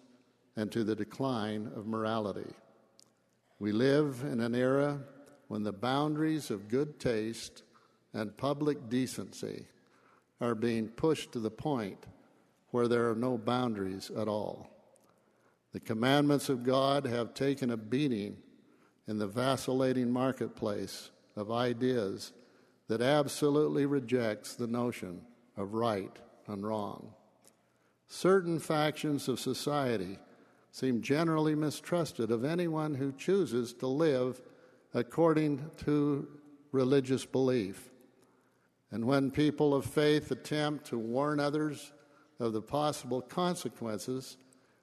[0.56, 2.54] and to the decline of morality.
[3.58, 5.00] We live in an era
[5.54, 7.62] when the boundaries of good taste
[8.12, 9.68] and public decency
[10.42, 12.08] are being pushed to the point
[12.72, 14.68] where there are no boundaries at all.
[15.72, 18.38] The commandments of God have taken a beating
[19.08, 22.34] in the vacillating marketplace of ideas
[22.88, 25.22] that absolutely rejects the notion
[25.56, 27.14] of right and wrong.
[28.08, 30.18] Certain factions of society
[30.72, 34.42] seem generally mistrusted of anyone who chooses to live
[34.94, 36.28] according to
[36.72, 37.90] religious belief.
[38.92, 41.92] And when people of faith attempt to warn others
[42.40, 44.38] of the possible consequences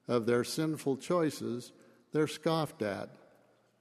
[0.08, 1.72] of their sinful choices,
[2.12, 3.10] they're scoffed at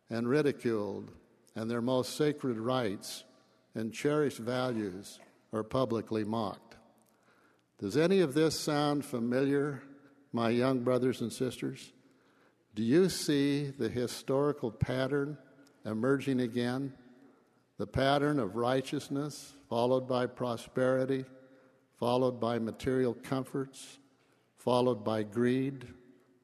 [0.09, 1.11] and ridiculed,
[1.55, 3.23] and their most sacred rights
[3.75, 5.19] and cherished values
[5.53, 6.77] are publicly mocked.
[7.79, 9.81] Does any of this sound familiar,
[10.33, 11.91] my young brothers and sisters?
[12.75, 15.37] Do you see the historical pattern
[15.85, 16.93] emerging again?
[17.77, 21.25] The pattern of righteousness followed by prosperity,
[21.97, 23.99] followed by material comforts,
[24.57, 25.87] followed by greed,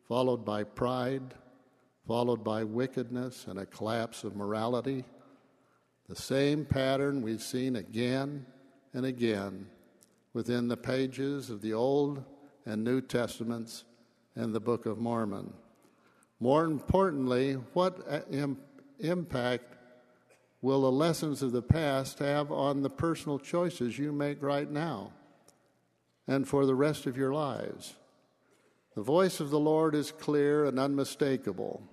[0.07, 1.33] followed by pride,
[2.07, 5.03] followed by wickedness and a collapse of morality.
[6.07, 8.45] The same pattern we've seen again
[8.93, 9.67] and again
[10.33, 12.23] within the pages of the Old
[12.65, 13.83] and New Testaments
[14.35, 15.53] and the Book of Mormon.
[16.39, 18.19] More importantly, what uh,
[18.99, 19.75] impact
[20.61, 25.11] will the lessons of the past have on the personal choices you make right now
[26.27, 27.95] and for the rest of your lives?
[28.95, 31.83] The voice of the Lord is clear and unmistakable.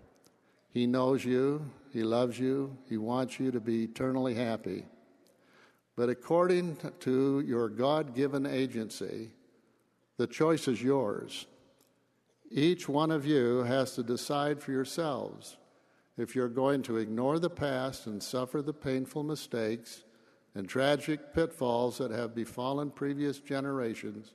[0.70, 4.84] He knows you, He loves you, He wants you to be eternally happy.
[5.96, 9.32] But according to your God given agency,
[10.16, 11.46] the choice is yours.
[12.50, 15.56] Each one of you has to decide for yourselves
[16.16, 20.04] if you're going to ignore the past and suffer the painful mistakes
[20.54, 24.34] and tragic pitfalls that have befallen previous generations,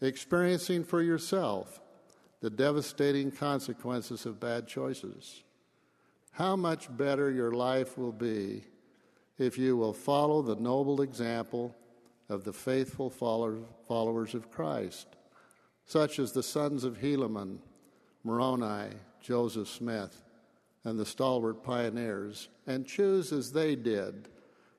[0.00, 1.80] experiencing for yourself
[2.40, 5.42] the devastating consequences of bad choices.
[6.32, 8.64] How much better your life will be
[9.38, 11.74] if you will follow the noble example
[12.28, 15.08] of the faithful followers of Christ
[15.88, 17.58] such as the sons of Helaman,
[18.22, 18.90] Moroni,
[19.22, 20.22] Joseph Smith,
[20.84, 24.28] and the stalwart pioneers, and choose as they did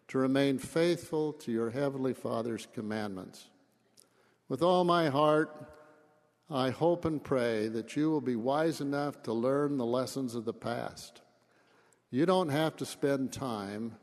[0.07, 3.49] to remain faithful to your Heavenly Father's commandments.
[4.47, 5.71] With all my heart,
[6.49, 10.45] I hope and pray that you will be wise enough to learn the lessons of
[10.45, 11.21] the past.
[12.09, 13.95] You don't have to spend time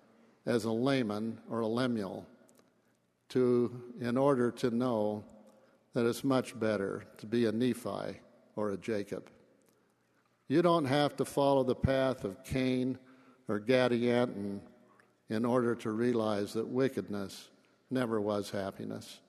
[0.47, 2.25] as a Laman or a Lemuel
[3.31, 5.25] to, in order to know
[5.93, 8.21] that it's much better to be a Nephi
[8.55, 9.29] or a Jacob.
[10.49, 12.99] You don't have to follow the path of Cain
[13.49, 14.61] or Gadianton
[15.29, 17.49] in order to realize that wickedness
[17.91, 19.21] never was happiness.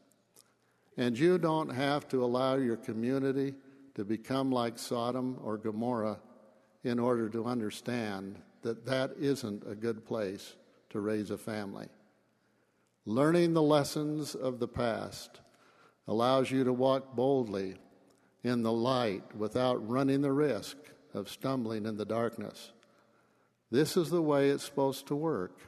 [0.95, 3.55] And you don't have to allow your community
[3.95, 6.19] to become like Sodom or Gomorrah
[6.83, 10.55] in order to understand that that isn't a good place
[10.89, 11.87] to raise a family.
[13.05, 15.39] Learning the lessons of the past
[16.07, 17.75] allows you to walk boldly
[18.43, 20.77] in the light without running the risk
[21.17, 22.71] of stumbling in the darkness.
[23.69, 25.59] This is the way it's supposed to work.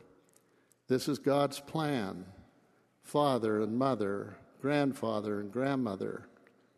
[0.88, 2.26] This is God's plan.
[3.04, 6.28] Father and mother, grandfather and grandmother,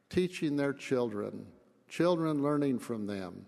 [0.10, 1.46] teaching their children,
[1.88, 3.46] children learning from them,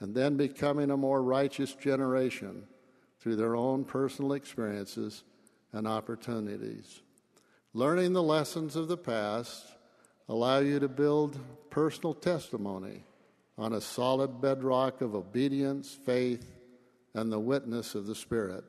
[0.00, 2.64] and then becoming a more righteous generation
[3.20, 5.22] through their own personal experiences
[5.72, 7.02] and opportunities.
[7.72, 9.64] Learning the lessons of the past
[10.28, 11.38] allow you to build
[11.70, 13.04] personal testimony
[13.58, 16.58] on a solid bedrock of obedience, faith,
[17.14, 18.64] and the witness of the Spirit.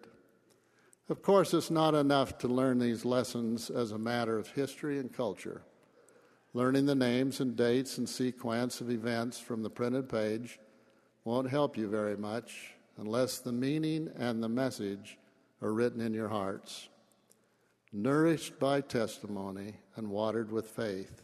[1.10, 5.12] Of course, it's not enough to learn these lessons as a matter of history and
[5.12, 5.62] culture.
[6.54, 10.60] Learning the names and dates and sequence of events from the printed page
[11.24, 15.18] won't help you very much unless the meaning and the message
[15.62, 16.90] are written in your hearts
[17.94, 21.22] nourished by testimony and watered with faith.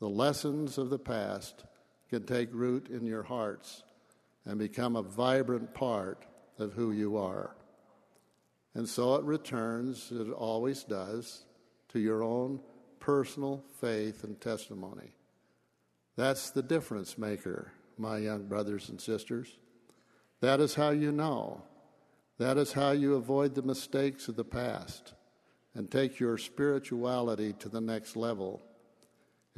[0.00, 1.64] The lessons of the past
[2.08, 3.82] can take root in your hearts
[4.44, 6.24] and become a vibrant part
[6.58, 7.54] of who you are.
[8.74, 11.44] And so it returns, it always does,
[11.88, 12.60] to your own
[13.00, 15.14] personal faith and testimony.
[16.16, 19.56] That's the difference maker, my young brothers and sisters.
[20.40, 21.62] That is how you know.
[22.38, 25.14] That is how you avoid the mistakes of the past
[25.74, 28.62] and take your spirituality to the next level.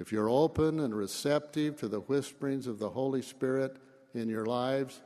[0.01, 3.77] If you're open and receptive to the whisperings of the Holy Spirit
[4.15, 5.03] in your lives,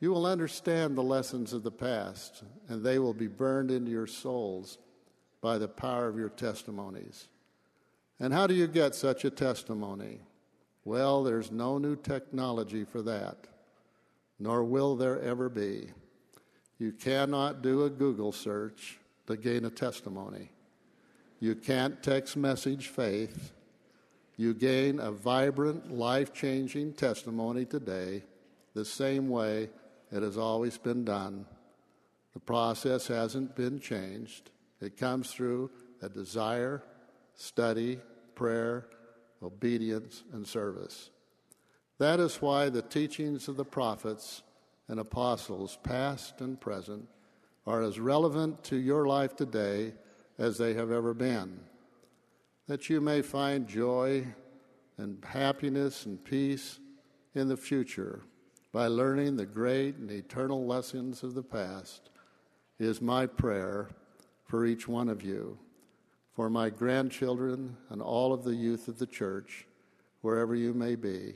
[0.00, 4.06] you will understand the lessons of the past, and they will be burned into your
[4.06, 4.76] souls
[5.40, 7.28] by the power of your testimonies.
[8.20, 10.20] And how do you get such a testimony?
[10.84, 13.46] Well, there's no new technology for that,
[14.38, 15.88] nor will there ever be.
[16.78, 20.50] You cannot do a Google search to gain a testimony.
[21.40, 23.52] You can't text message faith.
[24.36, 28.24] You gain a vibrant, life changing testimony today,
[28.74, 29.70] the same way
[30.10, 31.46] it has always been done.
[32.32, 34.50] The process hasn't been changed.
[34.80, 35.70] It comes through
[36.02, 36.82] a desire,
[37.34, 38.00] study,
[38.34, 38.86] prayer,
[39.42, 41.10] obedience, and service.
[41.98, 44.42] That is why the teachings of the prophets
[44.88, 47.08] and apostles, past and present,
[47.66, 49.94] are as relevant to your life today
[50.38, 51.60] as they have ever been.
[52.66, 54.26] That you may find joy
[54.96, 56.78] and happiness and peace
[57.34, 58.22] in the future
[58.72, 62.10] by learning the great and eternal lessons of the past
[62.78, 63.90] is my prayer
[64.46, 65.58] for each one of you,
[66.32, 69.66] for my grandchildren and all of the youth of the church,
[70.22, 71.34] wherever you may be,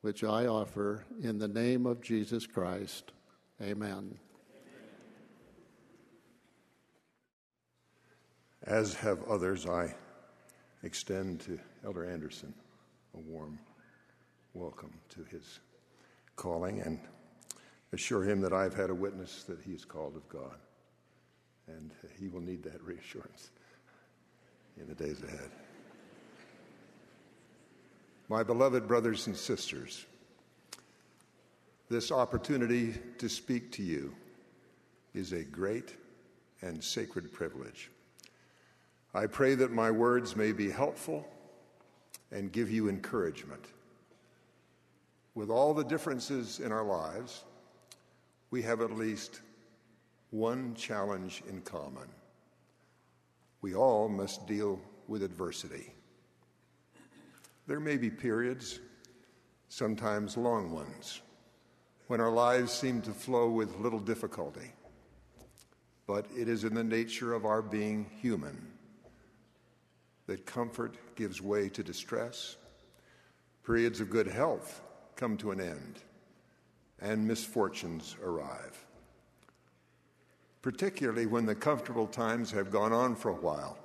[0.00, 3.12] which I offer in the name of Jesus Christ.
[3.62, 4.18] Amen.
[8.64, 9.94] As have others, I
[10.88, 12.54] extend to Elder Andersen
[13.14, 13.58] a warm
[14.54, 15.60] welcome to his
[16.34, 16.98] calling and
[17.92, 20.54] assure him that I've had a witness that he is called of God.
[21.66, 23.50] And he will need that reassurance
[24.80, 25.50] in the days ahead.
[28.30, 30.06] My beloved brothers and sisters,
[31.90, 34.14] this opportunity to speak to you
[35.12, 35.94] is a great
[36.62, 37.90] and sacred privilege.
[39.14, 41.26] I pray that my words may be helpful
[42.30, 43.64] and give you encouragement.
[45.34, 47.44] With all the differences in our lives,
[48.50, 49.40] we have at least
[50.30, 52.08] one challenge in common.
[53.62, 55.92] We all must deal with adversity.
[57.66, 58.78] There may be periods,
[59.68, 61.22] sometimes long ones,
[62.08, 64.72] when our lives seem to flow with little difficulty.
[66.06, 68.77] But it is in the nature of our being human
[70.28, 72.56] that comfort gives way to distress,
[73.64, 74.82] periods of good health
[75.16, 76.00] come to an end,
[77.00, 78.86] and misfortunes arrive.
[80.60, 83.78] Particularly when the comfortable times have gone on for a while,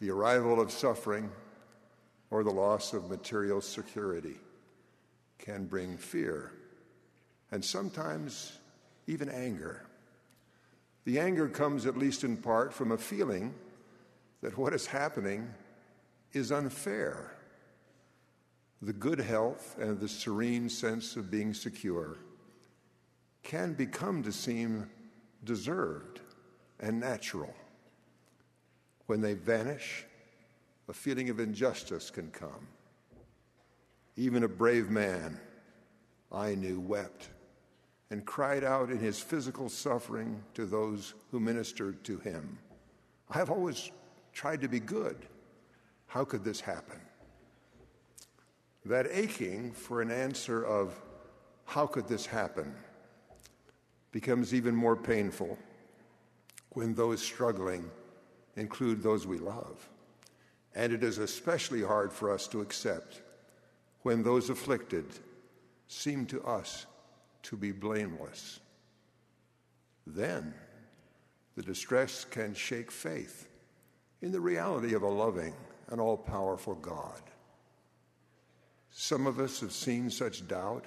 [0.00, 1.28] the arrival of suffering
[2.30, 4.36] or the loss of material security
[5.38, 6.52] can bring fear
[7.50, 8.58] and sometimes
[9.08, 9.84] even anger.
[11.04, 13.52] The anger comes, at least in part, from a feeling
[14.44, 15.48] that what is happening
[16.34, 17.34] is unfair.
[18.82, 22.18] The good health and the serene sense of being secure
[23.42, 24.90] can become to seem
[25.44, 26.20] deserved
[26.78, 27.54] and natural.
[29.06, 30.04] When they vanish,
[30.90, 32.68] a feeling of injustice can come.
[34.14, 35.40] Even a brave man
[36.30, 37.30] I knew wept
[38.10, 42.58] and cried out in his physical suffering to those who ministered to him.
[43.30, 43.90] I have always
[44.34, 45.16] tried to be good.
[46.06, 47.00] How could this happen?
[48.84, 51.00] That aching for an answer of,
[51.64, 52.74] how could this happen,
[54.12, 55.58] becomes even more painful
[56.70, 57.90] when those struggling
[58.56, 59.88] include those we love.
[60.74, 63.22] And it is especially hard for us to accept
[64.02, 65.06] when those afflicted
[65.88, 66.86] seem to us
[67.44, 68.60] to be blameless.
[70.06, 70.54] Then
[71.56, 73.48] the distress can shake faith
[74.24, 75.52] in the reality of a loving
[75.90, 77.20] and all powerful God.
[78.90, 80.86] Some of us have seen such doubt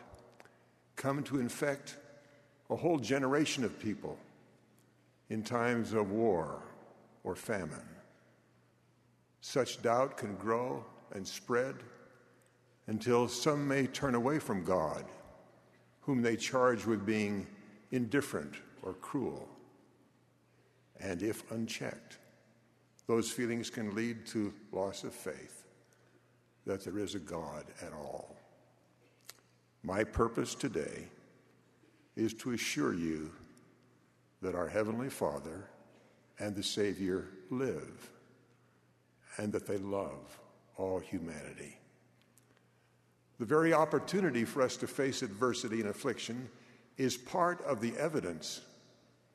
[0.95, 1.97] come to infect
[2.71, 4.17] a whole generation of people
[5.29, 6.63] in times of war
[7.23, 7.87] or famine.
[9.41, 10.83] Such doubt can grow
[11.13, 11.75] and spread
[12.87, 15.05] until some may turn away from God,
[16.01, 17.45] whom they charge with being
[17.91, 19.47] indifferent or cruel.
[20.99, 22.17] And if unchecked,
[23.07, 25.63] those feelings can lead to loss of faith
[26.65, 28.35] that there is a God at all.
[29.83, 31.07] My purpose today
[32.17, 33.31] is to assure you
[34.41, 35.69] that our Heavenly Father
[36.39, 38.09] and the Savior live
[39.37, 40.37] and that they love
[40.75, 41.77] all humanity.
[43.39, 46.49] The very opportunity for us to face adversity and affliction
[46.97, 48.61] is part of the evidence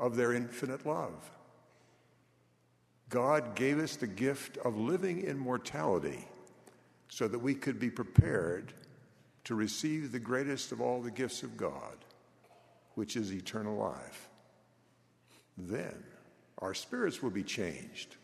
[0.01, 1.31] of their infinite love.
[3.13, 6.27] God gave us the gift of living in mortality
[7.11, 8.73] so that we could be prepared
[9.45, 11.99] to receive the greatest of all the gifts of God,
[12.95, 14.31] which is eternal life.
[15.59, 16.03] Then
[16.61, 18.17] our spirits will be changed.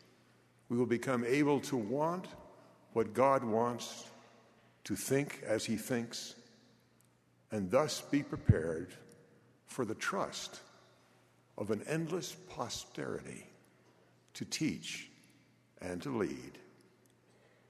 [0.70, 2.26] We will become able to want
[2.94, 4.06] what God wants,
[4.84, 6.34] to think as He thinks,
[7.52, 8.94] and thus be prepared
[9.66, 10.60] for the trust
[11.58, 13.47] of an endless posterity
[14.34, 15.08] to teach
[15.80, 16.58] and to lead,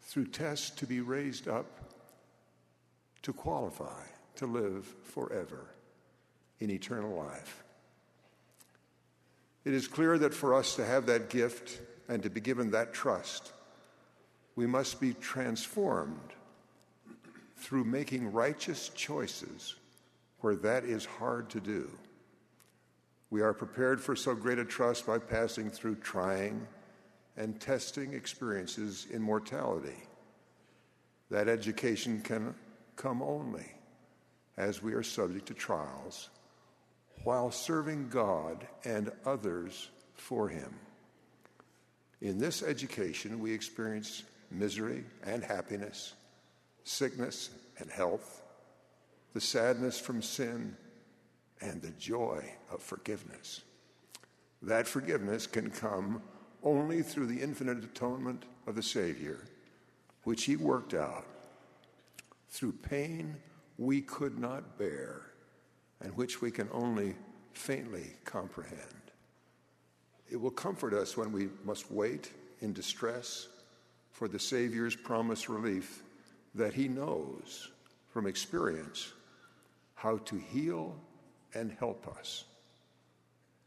[0.02, 1.66] through tests to be raised up,
[3.22, 4.02] to qualify
[4.36, 5.66] to live forever
[6.60, 7.64] in eternal life.
[9.64, 12.94] It is clear that for us to have that gift and to be given that
[12.94, 13.52] trust,
[14.56, 16.32] we must be transformed
[17.56, 19.74] through making righteous choices
[20.40, 21.90] where that is hard to do.
[23.30, 26.66] We are prepared for so great a trust by passing through trying
[27.36, 30.02] and testing experiences in mortality.
[31.30, 32.54] That education can
[32.96, 33.66] come only
[34.56, 36.30] as we are subject to trials
[37.24, 40.74] while serving God and others for Him.
[42.20, 46.14] In this education, we experience misery and happiness,
[46.84, 48.42] sickness and health,
[49.34, 50.76] the sadness from sin,
[51.60, 53.62] and the joy of forgiveness.
[54.62, 56.22] That forgiveness can come
[56.62, 59.44] only through the infinite atonement of the Savior,
[60.24, 61.26] which He worked out
[62.50, 63.36] through pain
[63.76, 65.22] we could not bear
[66.00, 67.14] and which we can only
[67.52, 68.78] faintly comprehend.
[70.30, 73.48] It will comfort us when we must wait in distress
[74.10, 76.02] for the Savior's promised relief
[76.54, 77.70] that He knows
[78.10, 79.12] from experience
[79.94, 80.96] how to heal
[81.54, 82.44] and help us.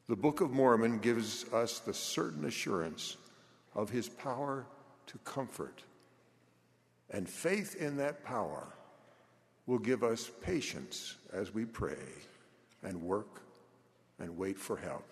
[0.07, 3.17] The Book of Mormon gives us the certain assurance
[3.75, 4.65] of His power
[5.07, 5.83] to comfort,
[7.09, 8.67] and faith in that power
[9.65, 11.95] will give us patience as we pray
[12.83, 13.41] and work
[14.19, 15.05] and wait for help.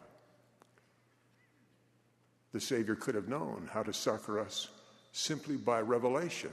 [2.52, 4.70] The Savior could have known how to succor us
[5.12, 6.52] simply by revelation,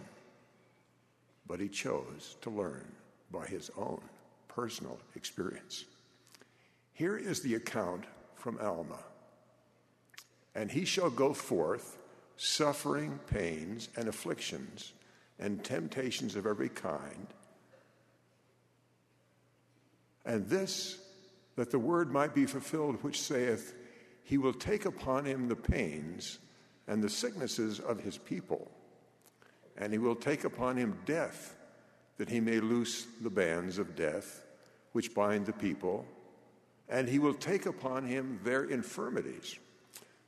[1.47, 2.85] but he chose to learn
[3.31, 4.01] by his own
[4.49, 5.85] personal experience.
[6.97, 8.05] Here is the account
[8.37, 8.99] from Alma.
[10.55, 11.99] And he shall go forth,
[12.39, 14.95] suffering pains and afflictions
[15.39, 17.27] and temptations of every kind.
[20.25, 20.99] And this
[21.57, 23.75] that the word might be fulfilled, which saith,
[24.25, 26.39] He will take upon him the pains
[26.89, 28.71] and the sicknesses of his people,
[29.77, 31.57] and he will take upon him death,
[32.17, 34.47] that he may loose the bands of death
[34.93, 36.07] which bind the people,
[36.89, 39.59] and he will take upon him their infirmities,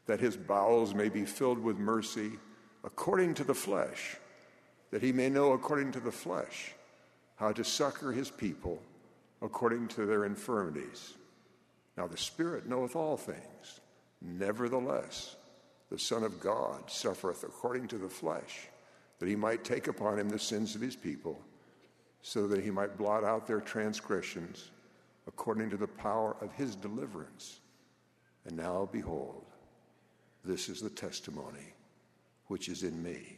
[0.06, 2.32] that his bowels may be filled with mercy
[2.84, 4.16] according to the flesh,
[4.90, 6.72] that he may know according to the flesh
[7.36, 8.82] how to succor his people
[9.42, 11.14] according to their infirmities.
[11.96, 13.80] Now the Spirit knoweth all things.
[14.20, 15.36] Nevertheless,
[15.90, 18.68] the Son of God suffereth according to the flesh,
[19.20, 21.40] that he might take upon him the sins of his people,
[22.20, 24.70] so that he might blot out their transgressions
[25.28, 27.60] according to the power of his deliverance.
[28.46, 29.44] And now, behold,
[30.44, 31.74] this is the testimony
[32.46, 33.36] which is in me.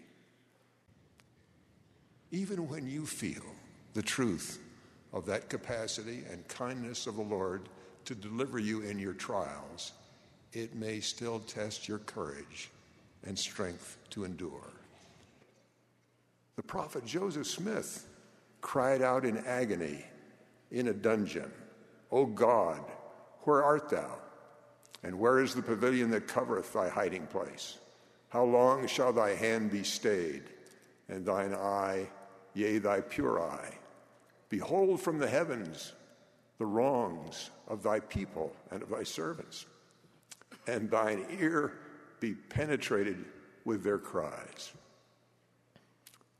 [2.30, 3.42] Even when you feel
[3.94, 4.60] the truth
[5.12, 7.68] of that capacity and kindness of the Lord
[8.04, 9.92] to deliver you in your trials,
[10.52, 12.70] it may still test your courage
[13.24, 14.72] and strength to endure.
[16.54, 18.06] The prophet Joseph Smith
[18.60, 20.04] cried out in agony
[20.70, 21.50] in a dungeon,
[22.12, 22.80] O God,
[23.42, 24.18] where art thou?
[25.02, 27.78] And where is the pavilion that covereth thy hiding place?
[28.28, 30.44] How long shall thy hand be stayed,
[31.08, 32.08] and thine eye,
[32.54, 33.78] yea, thy pure eye?
[34.48, 35.94] Behold from the heavens
[36.58, 39.64] the wrongs of thy people and of thy servants,
[40.66, 41.72] and thine ear
[42.20, 43.24] be penetrated
[43.64, 44.72] with their cries.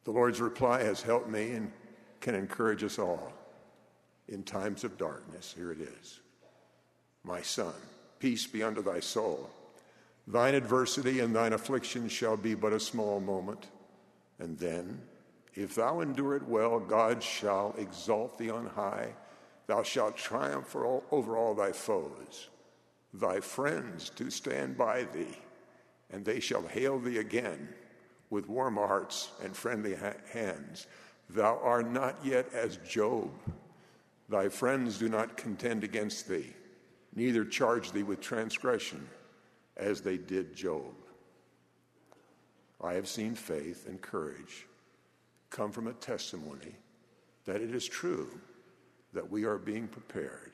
[0.05, 1.73] The Lord's reply has helped me and
[2.21, 3.33] can encourage us all
[4.31, 5.55] in times of darkness.
[5.57, 6.20] Here it is
[7.24, 7.74] My son,
[8.18, 9.51] peace be unto thy soul.
[10.26, 13.66] Thine adversity and thine affliction shall be but a small moment,
[14.39, 15.01] and then,
[15.55, 19.14] if thou endure it well, God shall exalt thee on high
[19.70, 22.49] Thou shalt triumph over all thy foes.
[23.14, 25.39] Thy friends do stand by thee,
[26.11, 27.68] and they shall hail thee again
[28.31, 30.89] with warm hearts and friendly ha- hands.
[31.28, 33.31] Thou art not yet as Job.
[34.31, 36.55] Thy friends do not contend against thee,
[37.16, 39.09] neither charge thee with transgression
[39.76, 40.95] as they did Job.
[42.81, 44.66] I have seen faith and courage
[45.51, 46.76] come from a testimony
[47.45, 48.31] that it is true
[49.12, 50.53] that we are being prepared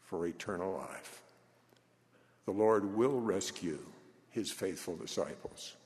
[0.00, 1.22] for eternal life.
[2.46, 3.78] the Lord will rescue
[4.30, 5.76] his faithful disciples.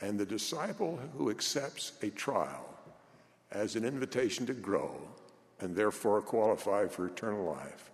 [0.00, 2.66] And the disciple who accepts a trial
[3.50, 4.96] as an invitation to grow
[5.60, 7.90] and therefore qualify for eternal life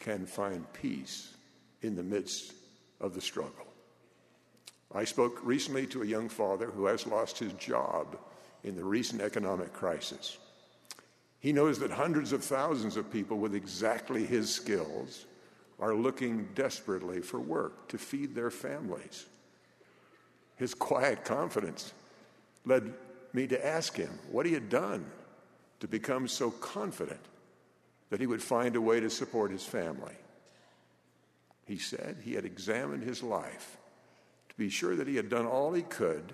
[0.00, 1.34] can find peace
[1.82, 2.54] in the midst
[3.00, 3.66] of the struggle.
[4.94, 8.16] I spoke recently to a young father who has lost his job
[8.64, 10.38] in the recent economic crisis.
[11.40, 15.26] He knows that hundreds of thousands of people with exactly his skills
[15.78, 19.26] are looking desperately for work to feed their families.
[20.56, 21.92] His quiet confidence
[22.64, 22.92] led
[23.32, 25.04] me to ask him what he had done
[25.80, 27.20] to become so confident
[28.10, 30.14] that he would find a way to support his family.
[31.66, 33.76] He said he had examined his life
[34.48, 36.32] to be sure that he had done all he could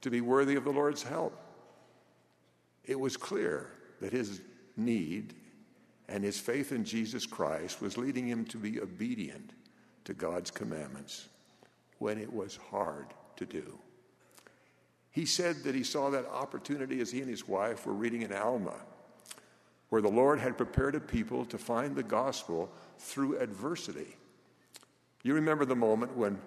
[0.00, 1.38] to be worthy of the Lord's help.
[2.84, 3.70] It was clear
[4.00, 4.40] that his
[4.76, 5.34] need
[6.08, 9.52] and his faith in Jesus Christ was leading him to be obedient
[10.04, 11.28] to God's commandments
[11.98, 13.78] when it was hard to do.
[15.12, 18.32] He said that he saw that opportunity as he and his wife were reading in
[18.32, 18.74] Alma,
[19.90, 24.16] where the Lord had prepared a people to find the gospel through adversity.
[25.22, 26.40] You remember the moment when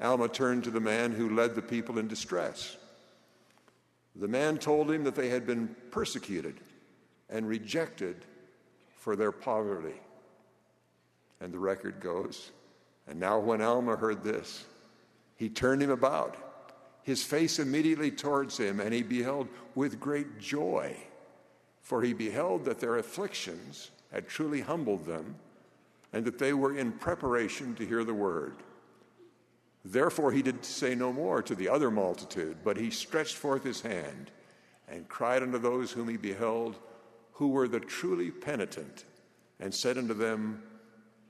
[0.00, 2.76] Alma turned to the man who led the people in distress.
[4.14, 6.60] The man told him that they had been persecuted
[7.28, 8.24] and rejected
[8.98, 10.00] for their poverty.
[11.40, 12.52] And the record goes,
[13.08, 14.64] and now when Alma heard this,
[15.34, 16.36] he turned him about,
[17.02, 20.96] his face immediately towards him, and he beheld with great joy,
[21.80, 25.34] for he beheld that their afflictions had truly humbled them,
[26.12, 28.56] and that they were in preparation to hear the word.
[29.84, 33.80] Therefore he did say no more to the other multitude, but he stretched forth his
[33.80, 34.30] hand
[34.88, 36.78] and cried unto those whom he beheld,
[37.32, 39.04] who were the truly penitent,
[39.58, 40.62] and said unto them,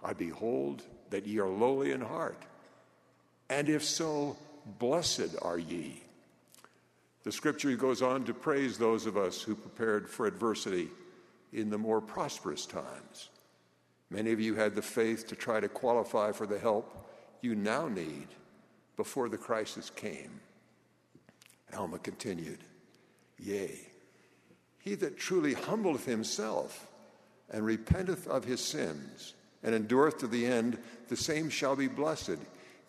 [0.02, 2.42] I behold that ye are lowly in heart,
[3.48, 4.36] and if so,
[4.78, 6.02] blessed are ye.
[7.24, 10.88] The scripture goes on to praise those of us who prepared for adversity
[11.52, 13.28] in the more prosperous times.
[14.10, 17.08] Many of you had the faith to try to qualify for the help
[17.40, 18.28] you now need
[18.96, 20.40] before the crisis came.
[21.74, 22.58] Alma continued,
[23.38, 23.78] Yea,
[24.78, 26.88] he that truly humbleth himself
[27.50, 32.38] and repenteth of his sins and endureth to the end, the same shall be blessed,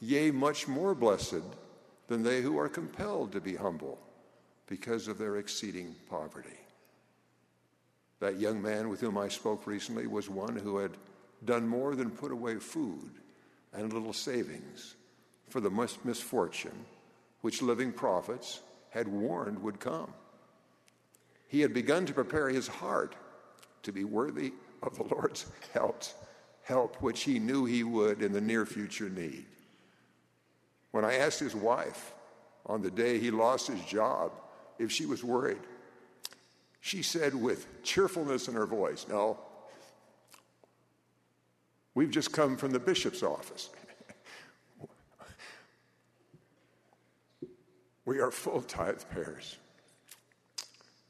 [0.02, 1.44] yea, much more blessed
[2.08, 4.00] than they who are compelled to be humble
[4.68, 6.60] because of their exceeding poverty.
[8.20, 10.92] That young man with whom I spoke recently was one who had
[11.46, 13.12] done more than put away food
[13.74, 14.96] and little savings
[15.50, 15.70] for the
[16.04, 16.86] misfortune
[17.42, 20.14] which living prophets had warned would come.
[21.48, 23.16] He had begun to prepare his heart
[23.84, 26.04] to be worthy of the Lord's help,
[26.64, 29.46] help which he knew he would in the near future need.
[30.94, 32.14] When I asked his wife
[32.68, 34.32] on the day he lost his job
[34.78, 35.58] if she was worried,
[36.82, 39.40] she said with cheerfulness in her voice, No,
[41.96, 43.72] we've just come from the bishop's office.
[48.06, 49.58] we are full tithe payers.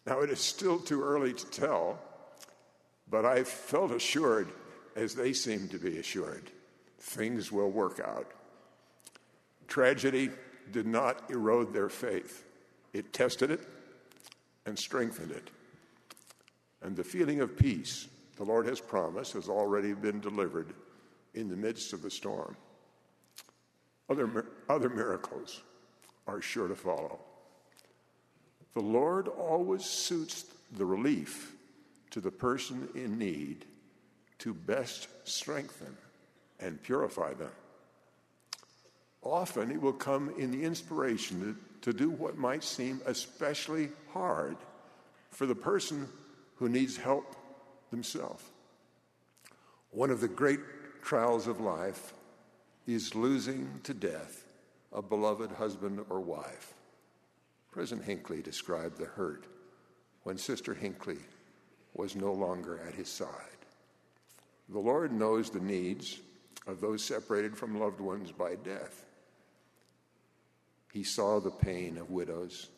[0.05, 1.99] Now, it is still too early to tell,
[3.09, 4.47] but I felt assured,
[4.95, 6.51] as they seem to be assured,
[6.99, 8.31] things will work out.
[9.73, 10.29] Tragedy
[10.71, 12.45] did not erode their faith,
[12.93, 13.61] it tested it
[14.67, 15.49] and strengthened it.
[16.83, 20.75] And the feeling of peace the Lord has promised has already been delivered
[21.33, 22.55] in the midst of the storm.
[24.11, 25.63] Other, other miracles
[26.27, 27.17] are sure to follow.
[28.75, 31.55] The Lord always suits the relief
[32.11, 33.65] to the person in need
[34.37, 35.97] to best strengthen
[36.59, 37.49] and purify them.
[39.23, 44.57] Often it will come in the inspiration to, to do what might seem especially hard
[45.31, 46.07] for the person
[46.55, 47.35] who needs help
[47.89, 48.43] themselves.
[49.91, 50.59] One of the great
[51.01, 52.13] trials of life
[52.87, 54.45] is losing to death
[54.91, 56.73] a beloved husband or wife.
[57.71, 59.45] President Hinckley described the hurt
[60.23, 61.17] when Sister Hinckley
[61.93, 63.27] was no longer at his side.
[64.69, 66.19] The Lord knows the needs
[66.67, 69.02] of those separated from loved ones by death.
[70.93, 72.69] He saw the pain of widows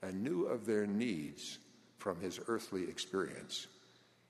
[0.00, 1.58] and knew of their needs
[1.98, 3.66] from his earthly experience.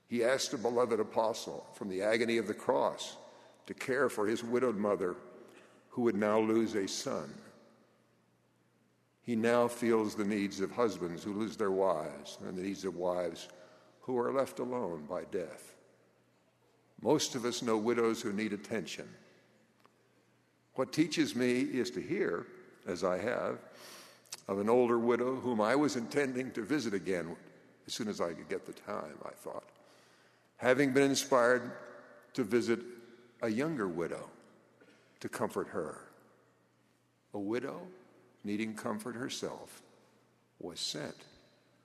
[0.08, 3.18] He asked a beloved apostle from the agony of the cross
[3.66, 5.16] to care for his widowed mother
[5.90, 7.30] who would now lose a son.
[9.20, 12.96] He now feels the needs of husbands who lose their wives and the needs of
[12.96, 13.48] wives
[14.00, 15.74] who are left alone by death.
[17.02, 19.06] Most of us know widows who need attention.
[20.72, 22.46] What teaches me is to hear,
[22.86, 23.58] as I have,
[24.48, 27.36] of an older widow whom I was intending to visit again
[27.86, 29.68] as soon as I could get the time, I thought,
[30.56, 31.70] having been inspired
[32.34, 32.80] to visit
[33.42, 34.28] a younger widow
[35.20, 36.00] to comfort her.
[37.34, 37.82] A widow
[38.44, 39.82] needing comfort herself
[40.58, 41.14] was sent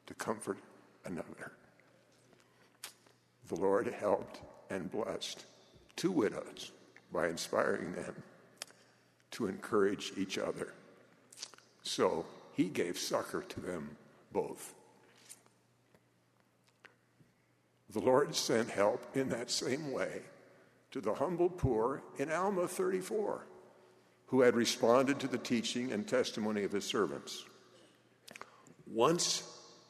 [0.07, 0.57] to comfort
[1.05, 1.51] another.
[3.49, 4.39] The Lord helped
[4.69, 5.45] and blessed
[5.95, 6.71] two widows
[7.11, 8.15] by inspiring them
[9.31, 10.73] to encourage each other.
[11.83, 13.97] So he gave succor to them
[14.31, 14.73] both.
[17.91, 20.21] The Lord sent help in that same way
[20.91, 23.45] to the humble poor in Alma 34,
[24.27, 27.43] who had responded to the teaching and testimony of his servants.
[28.87, 29.43] Once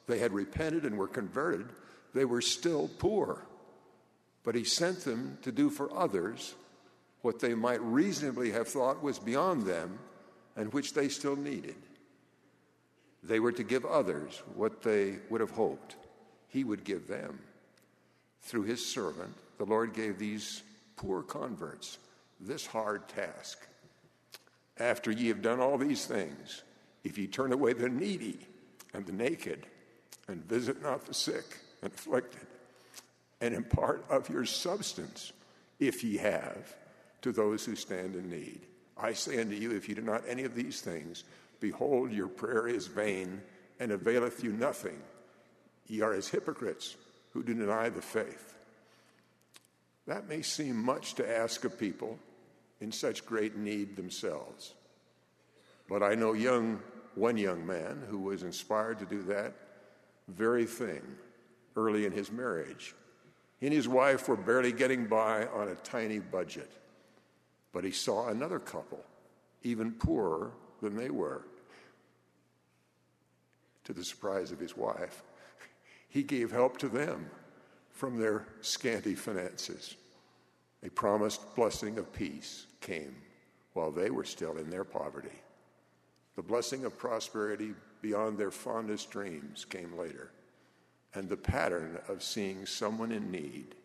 [0.08, 1.68] they had repented and were converted,
[2.14, 3.46] they were still poor.
[4.44, 6.56] But he sent them to do for others
[7.22, 10.00] what they might reasonably have thought was beyond them
[10.56, 11.76] and which they still needed.
[13.24, 15.96] They were to give others what they would have hoped
[16.52, 17.40] he would give them.
[18.42, 20.64] Through his servant, the Lord gave these
[20.98, 21.98] poor converts
[22.40, 23.68] this hard task.
[24.78, 26.64] After ye have done all these things,
[27.04, 28.40] if ye turn away the needy
[28.94, 29.66] and the naked,
[30.28, 32.48] and visit not the sick and afflicted,
[33.40, 35.32] and impart of your substance,
[35.80, 36.76] if ye have,
[37.22, 38.62] to those who stand in need.
[39.02, 41.24] I say unto you, if you do not any of these things,
[41.60, 43.42] behold, your prayer is vain
[43.80, 45.00] and availeth you nothing.
[45.88, 46.96] Ye are as hypocrites
[47.32, 48.56] who do deny the faith.
[50.08, 52.20] That may seem much to ask of people
[52.80, 54.74] in such great need themselves.
[55.88, 56.80] But I know young,
[57.16, 59.54] one young man who was inspired to do that
[60.28, 61.02] very thing
[61.76, 62.96] early in his marriage.
[63.60, 66.72] He and his wife were barely getting by on a tiny budget.
[67.74, 69.04] But he saw another couple,
[69.64, 70.52] even poorer
[70.82, 71.46] than they were.
[73.86, 75.24] To the surprise of his wife,
[76.10, 77.30] he gave help to them
[77.92, 79.96] from their scanty finances.
[80.84, 83.16] A promised blessing of peace came
[83.74, 85.42] while they were still in their poverty.
[86.36, 90.32] The blessing of prosperity beyond their fondest dreams came later.
[91.14, 93.76] And the pattern of seeing someone in need,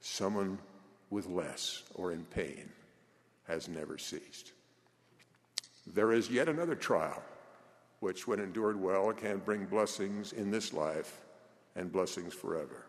[0.00, 0.58] someone
[1.10, 2.70] with less or in pain,
[3.50, 4.52] has never ceased.
[5.86, 7.22] There is yet another trial,
[7.98, 11.20] which, when endured well, can bring blessings in this life
[11.74, 12.86] and blessings forever.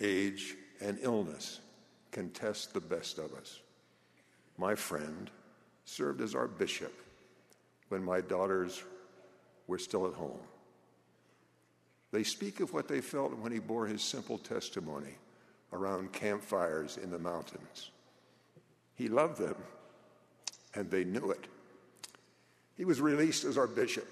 [0.00, 1.60] Age and illness
[2.10, 3.60] can test the best of us.
[4.56, 5.30] My friend
[5.84, 6.92] served as our bishop
[7.90, 8.82] when my daughters
[9.66, 10.40] were still at home.
[12.12, 15.14] They speak of what they felt when he bore his simple testimony
[15.72, 17.90] around campfires in the mountains.
[19.00, 19.56] He loved them,
[20.74, 21.46] and they knew it.
[22.76, 24.06] He was released as our bishop.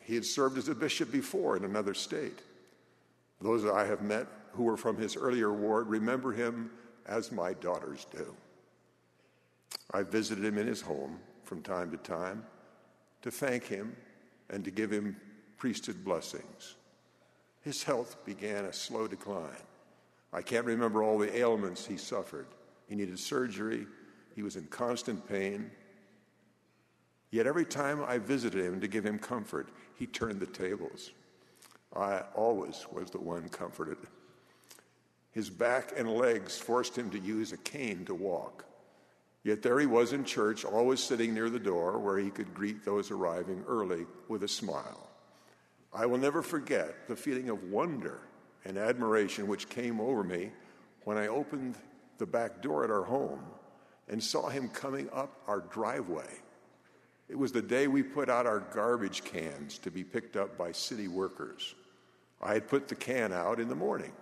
[0.00, 2.38] He had served as a bishop before in another state.
[3.42, 6.70] Those that I have met who were from his earlier ward remember him
[7.04, 8.34] as my daughters do.
[9.90, 12.42] I visited him in his home from time to time
[13.20, 13.94] to thank him
[14.48, 15.16] and to give him
[15.58, 16.76] priesthood blessings.
[17.60, 19.66] His health began a slow decline.
[20.32, 22.46] I can't remember all the ailments he suffered.
[22.88, 23.86] He needed surgery,
[24.40, 25.70] he was in constant pain.
[27.30, 31.10] Yet every time I visited him to give him comfort, he turned the tables.
[31.94, 33.98] I always was the one comforted.
[35.32, 38.64] His back and legs forced him to use a cane to walk.
[39.44, 42.82] Yet there he was in church, always sitting near the door where he could greet
[42.82, 45.10] those arriving early with a smile.
[45.92, 48.22] I will never forget the feeling of wonder
[48.64, 50.50] and admiration which came over me
[51.04, 51.76] when I opened
[52.16, 53.40] the back door at our home
[54.10, 56.28] and saw him coming up our driveway.
[57.28, 60.72] It was the day we put out our garbage cans to be picked up by
[60.72, 61.76] city workers.
[62.42, 64.12] I had put the can out in the morning,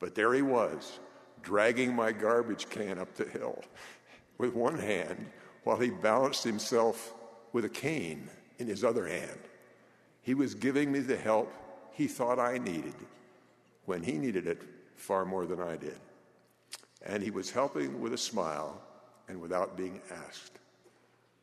[0.00, 0.98] but there he was,
[1.42, 3.62] dragging my garbage can up the hill
[4.36, 5.30] with one hand
[5.62, 7.14] while he balanced himself
[7.52, 8.28] with a cane
[8.58, 9.38] in his other hand.
[10.22, 11.52] He was giving me the help
[11.92, 12.94] he thought I needed
[13.84, 14.62] when he needed it
[14.96, 15.98] far more than I did.
[17.06, 18.80] And he was helping with a smile
[19.30, 20.58] and without being asked.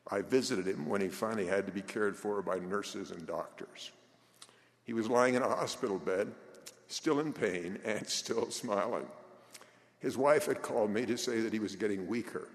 [0.10, 3.92] I visited him when he finally had to be cared for by nurses and doctors.
[4.84, 6.32] He was lying in a hospital bed,
[6.88, 9.08] still in pain and still smiling.
[10.00, 12.48] His wife had called me to say that he was getting weaker.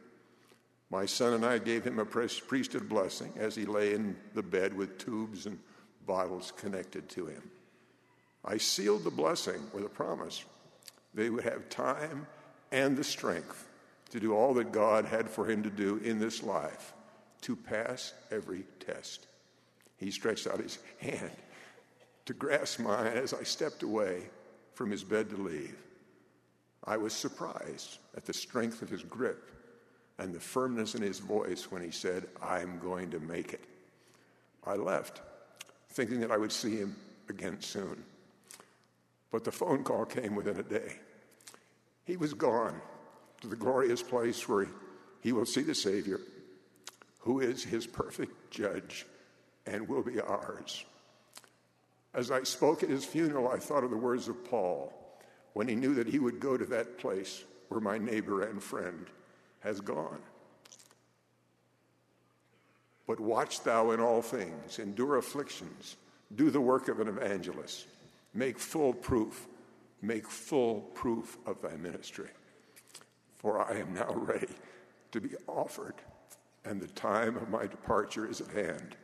[0.90, 4.76] My son and I gave him a priesthood blessing as he lay in the bed
[4.76, 5.58] with tubes and
[6.06, 7.50] bottles connected to him.
[8.44, 10.44] I sealed the blessing with a promise
[11.14, 12.26] they would have time
[12.70, 13.68] and the strength
[14.12, 16.92] to do all that God had for him to do in this life,
[17.40, 19.26] to pass every test.
[19.96, 21.30] He stretched out his hand
[22.26, 24.24] to grasp mine as I stepped away
[24.74, 25.76] from his bed to leave.
[26.84, 29.50] I was surprised at the strength of his grip
[30.18, 33.64] and the firmness in his voice when he said, I'm going to make it.
[34.66, 35.22] I left,
[35.88, 36.94] thinking that I would see him
[37.30, 38.04] again soon.
[39.30, 40.96] But the phone call came within a day.
[42.04, 42.78] He was gone
[43.42, 44.68] to the glorious place where
[45.20, 46.20] he will see the Savior,
[47.20, 49.04] who is his perfect judge
[49.66, 50.84] and will be ours.
[52.14, 54.92] As I spoke at his funeral, I thought of the words of Paul
[55.54, 59.06] when he knew that he would go to that place where my neighbor and friend
[59.60, 60.20] has gone.
[63.06, 65.96] But watch thou in all things, endure afflictions,
[66.34, 67.86] do the work of an evangelist,
[68.34, 69.46] make full proof,
[70.00, 72.28] make full proof of thy ministry.
[73.42, 74.54] For I am now ready
[75.10, 75.96] to be offered,
[76.64, 78.96] and the time of my departure is at hand.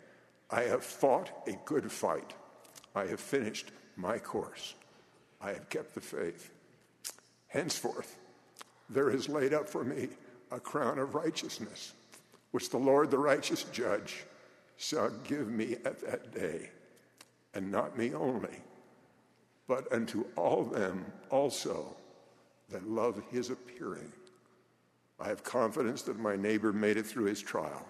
[0.51, 2.33] I have fought a good fight.
[2.95, 4.75] I have finished my course.
[5.41, 6.53] I have kept the faith.
[7.49, 8.17] Henceforth,
[8.89, 10.09] there is laid up for me
[10.51, 11.93] a crown of righteousness,
[12.53, 14.25] which the Lord, the righteous judge,
[14.77, 16.71] shall give me at that day,
[17.55, 18.63] and not me only,
[19.67, 21.97] but unto all them also
[22.71, 24.13] that love his appearing.
[25.21, 27.87] I have confidence that my neighbor made it through his trial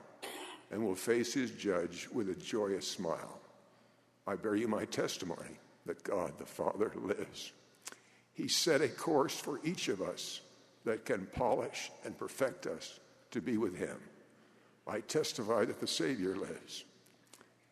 [0.70, 3.40] and will face his judge with a joyous smile.
[4.26, 7.52] I bear you my testimony that God the Father lives.
[8.32, 10.40] He set a course for each of us
[10.84, 13.00] that can polish and perfect us
[13.30, 13.98] to be with him.
[14.86, 16.84] I testify that the Savior lives.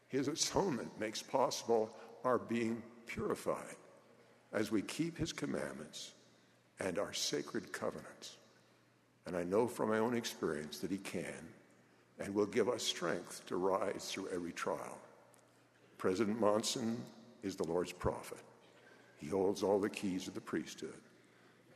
[0.09, 1.91] His atonement makes possible
[2.25, 3.77] our being purified
[4.53, 6.13] as we keep his commandments
[6.81, 8.37] and our sacred covenants.
[9.27, 11.49] And I know from my own experience that He can
[12.19, 14.99] and will give us strength to rise through every trial.
[15.99, 16.97] President Monson
[17.43, 18.39] is the Lord's prophet.
[19.19, 21.01] He holds all the keys of the priesthood.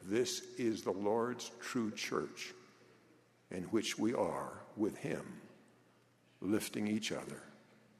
[0.07, 2.53] This is the Lord's true church
[3.51, 5.22] in which we are with Him,
[6.40, 7.42] lifting each other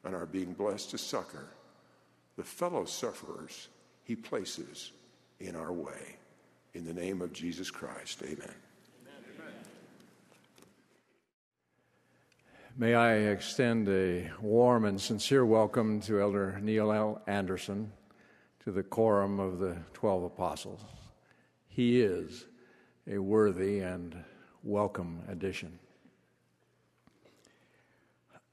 [0.05, 1.46] and are being blessed to succor
[2.36, 3.68] the fellow sufferers
[4.05, 4.92] He places
[5.40, 6.16] in our way.
[6.74, 8.55] In the name of Jesus Christ, amen.
[12.81, 17.20] May I extend a warm and sincere welcome to Elder Neil L.
[17.26, 17.93] Andersen
[18.64, 20.81] to the quorum of the Twelve Apostles.
[21.68, 22.47] He is
[23.07, 24.16] a worthy and
[24.62, 25.78] welcome addition.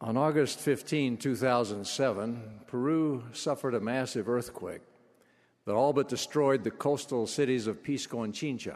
[0.01, 4.81] On August 15, 2007, Peru suffered a massive earthquake
[5.63, 8.75] that all but destroyed the coastal cities of Pisco and Chincha.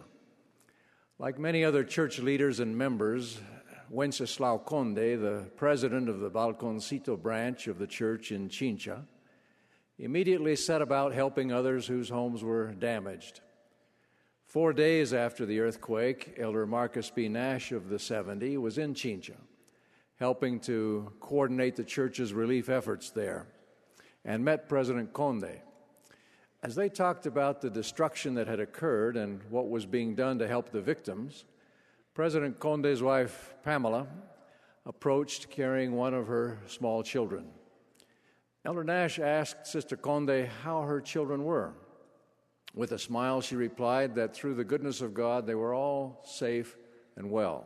[1.20, 3.42] Like many other church leaders and members,
[3.92, 9.04] Wenceslao Conde, the president of the Balconcito branch of the church in Chincha,
[10.00, 13.42] immediately set about helping others whose homes were damaged.
[14.46, 17.28] Four days after the earthquake, Elder Marcus B.
[17.28, 19.36] Nash of the 70 was in Chincha,
[20.16, 23.48] helping to coordinate the church's relief efforts there,
[24.24, 25.60] and met President Conde.
[26.64, 30.48] As they talked about the destruction that had occurred and what was being done to
[30.48, 31.44] help the victims,
[32.14, 34.06] President Conde's wife, Pamela,
[34.86, 37.46] approached carrying one of her small children.
[38.66, 41.74] Elder Nash asked Sister Conde how her children were.
[42.76, 46.76] With a smile, she replied that through the goodness of God, they were all safe
[47.16, 47.66] and well.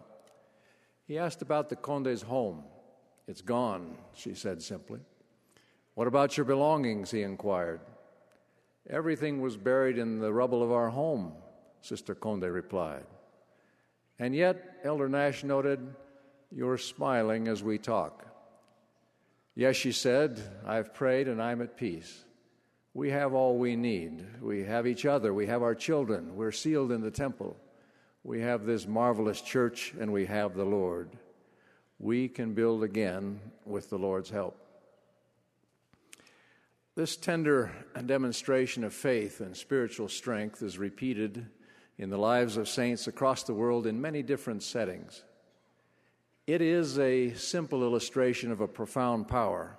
[1.07, 2.63] He asked about the Conde's home.
[3.27, 4.99] It's gone, she said simply.
[5.95, 7.09] What about your belongings?
[7.09, 7.81] he inquired.
[8.89, 11.33] Everything was buried in the rubble of our home,
[11.81, 13.05] Sister Conde replied.
[14.17, 15.79] And yet, Elder Nash noted,
[16.51, 18.25] you're smiling as we talk.
[19.55, 22.23] Yes, she said, I've prayed and I'm at peace.
[22.93, 24.25] We have all we need.
[24.41, 25.33] We have each other.
[25.33, 26.35] We have our children.
[26.35, 27.57] We're sealed in the temple.
[28.23, 31.09] We have this marvelous church and we have the Lord.
[31.99, 34.57] We can build again with the Lord's help.
[36.95, 37.71] This tender
[38.05, 41.45] demonstration of faith and spiritual strength is repeated
[41.97, 45.23] in the lives of saints across the world in many different settings.
[46.45, 49.77] It is a simple illustration of a profound power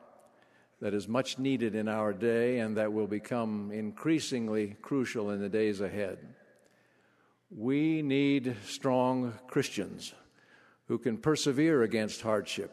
[0.80, 5.48] that is much needed in our day and that will become increasingly crucial in the
[5.48, 6.18] days ahead.
[7.50, 10.12] We need strong Christians
[10.88, 12.72] who can persevere against hardship,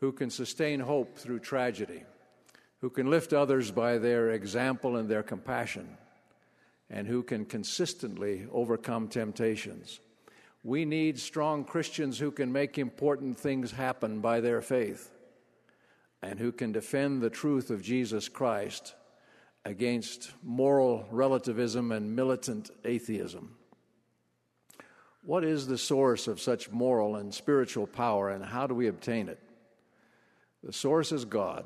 [0.00, 2.02] who can sustain hope through tragedy,
[2.80, 5.96] who can lift others by their example and their compassion
[6.90, 10.00] and who can consistently overcome temptations.
[10.62, 15.10] We need strong Christians who can make important things happen by their faith
[16.22, 18.94] and who can defend the truth of Jesus Christ
[19.64, 23.56] against moral relativism and militant atheism.
[25.22, 29.28] What is the source of such moral and spiritual power, and how do we obtain
[29.28, 29.40] it?
[30.62, 31.64] The source is God.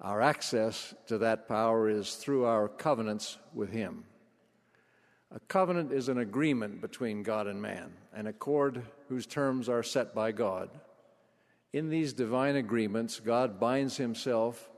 [0.00, 4.04] Our access to that power is through our covenants with Him.
[5.34, 10.14] A covenant is an agreement between God and man, an accord whose terms are set
[10.14, 10.68] by God.
[11.72, 14.68] In these divine agreements, God binds Himself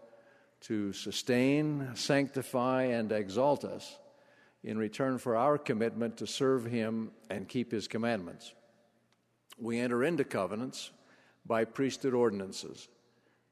[0.63, 3.99] to sustain, sanctify, and exalt us
[4.63, 8.55] in return for our commitment to serve Him and keep His commandments.
[9.59, 10.93] We enter into covenants
[11.45, 12.89] by priesthood ordinances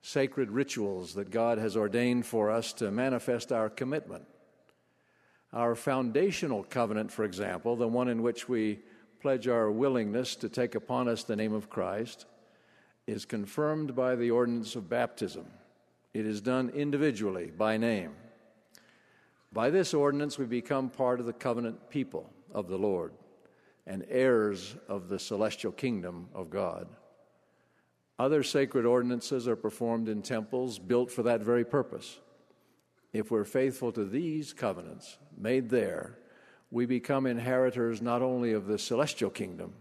[0.03, 4.25] sacred rituals that God has ordained for us to manifest our commitment.
[5.53, 8.81] Our foundational covenant, for example, the one in which we
[9.21, 12.27] pledge our willingness to take upon us the name of Christ,
[13.07, 15.47] is confirmed by the ordinance of baptism.
[16.15, 18.13] It is done individually by name.
[19.53, 23.13] By this ordinance, we become part of the covenant people of the Lord
[23.87, 26.89] and heirs of the celestial kingdom of God.
[28.19, 32.21] Other sacred ordinances are performed in temples built for that very purpose.
[33.13, 36.19] If we're faithful to these covenants made there,
[36.71, 39.75] we become inheritors not only of the celestial kingdom,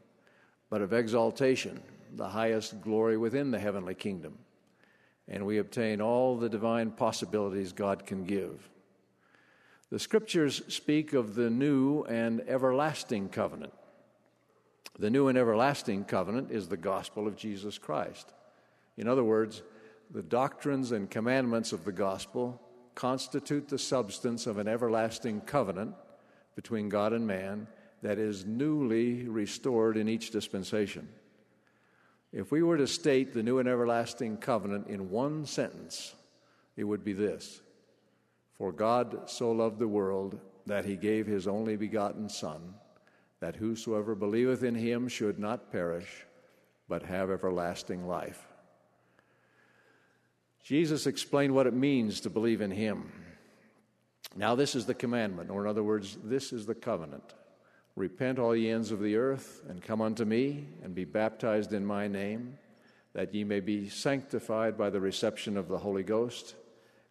[0.69, 1.81] but of exaltation,
[2.15, 4.37] the highest glory within the heavenly kingdom.
[5.27, 8.69] And we obtain all the divine possibilities God can give.
[9.89, 13.73] The scriptures speak of the new and everlasting covenant.
[14.99, 18.33] The new and everlasting covenant is the gospel of Jesus Christ.
[18.97, 19.63] In other words,
[20.09, 22.61] the doctrines and commandments of the gospel
[23.01, 25.95] constitute the substance of an everlasting covenant
[26.55, 27.65] between God and man
[28.03, 31.09] that is newly restored in each dispensation.
[32.31, 36.13] If we were to state the new and everlasting covenant in one sentence,
[36.77, 37.61] it would be this
[38.53, 42.75] For God so loved the world that he gave his only begotten Son
[43.39, 46.27] that whosoever believeth in him should not perish,
[46.87, 48.50] but have everlasting life.
[50.63, 53.11] Jesus explained what it means to believe in him.
[54.35, 57.33] Now, this is the commandment, or in other words, this is the covenant.
[57.95, 61.85] Repent, all ye ends of the earth, and come unto me, and be baptized in
[61.85, 62.57] my name,
[63.13, 66.55] that ye may be sanctified by the reception of the Holy Ghost,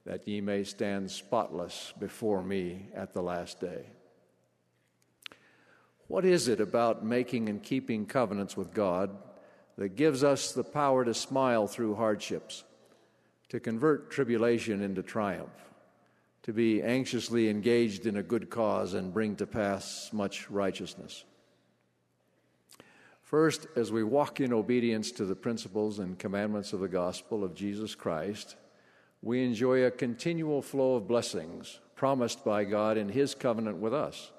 [0.07, 3.85] that ye may stand spotless before me at the last day.
[6.07, 9.11] What is it about making and keeping covenants with God
[9.77, 12.65] that gives us the power to smile through hardships,
[13.51, 15.51] to convert tribulation into triumph,
[16.43, 21.25] to be anxiously engaged in a good cause and bring to pass much righteousness?
[23.23, 27.55] First, as we walk in obedience to the principles and commandments of the gospel of
[27.55, 28.57] Jesus Christ,
[29.23, 34.31] we enjoy a continual flow of blessings promised by God in His covenant with us.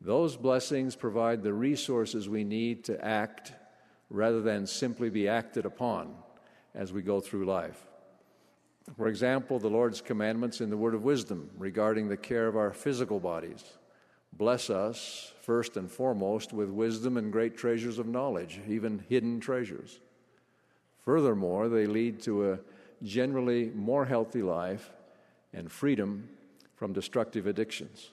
[0.00, 3.52] Those blessings provide the resources we need to act
[4.10, 6.14] rather than simply be acted upon
[6.74, 7.86] as we go through life.
[8.96, 12.72] For example, the Lord's commandments in the Word of Wisdom regarding the care of our
[12.72, 13.64] physical bodies
[14.36, 20.00] bless us, first and foremost, with wisdom and great treasures of knowledge, even hidden treasures.
[21.04, 22.58] Furthermore, they lead to a
[23.02, 24.90] generally more healthy life
[25.52, 26.28] and freedom
[26.74, 28.10] from destructive addictions.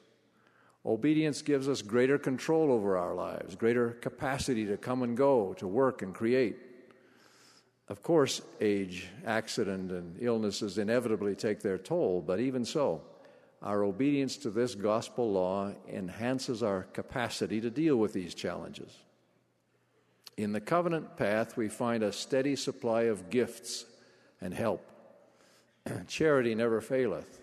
[0.85, 5.67] Obedience gives us greater control over our lives, greater capacity to come and go, to
[5.67, 6.57] work and create.
[7.91, 13.01] Of course, age, accident, and illnesses inevitably take their toll, but even so,
[13.61, 18.97] our obedience to this gospel law enhances our capacity to deal with these challenges.
[20.37, 23.83] In the covenant path, we find a steady supply of gifts
[24.39, 24.89] and help.
[26.07, 27.41] Charity never faileth.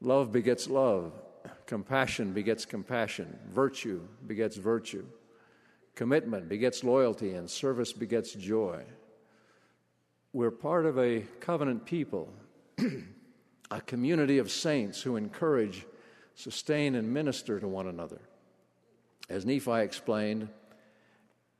[0.00, 1.12] Love begets love.
[1.66, 3.38] Compassion begets compassion.
[3.48, 5.06] Virtue begets virtue.
[5.94, 8.82] Commitment begets loyalty, and service begets joy.
[10.34, 12.28] We're part of a covenant people,
[13.70, 15.86] a community of saints who encourage,
[16.34, 18.20] sustain, and minister to one another.
[19.30, 20.48] As Nephi explained,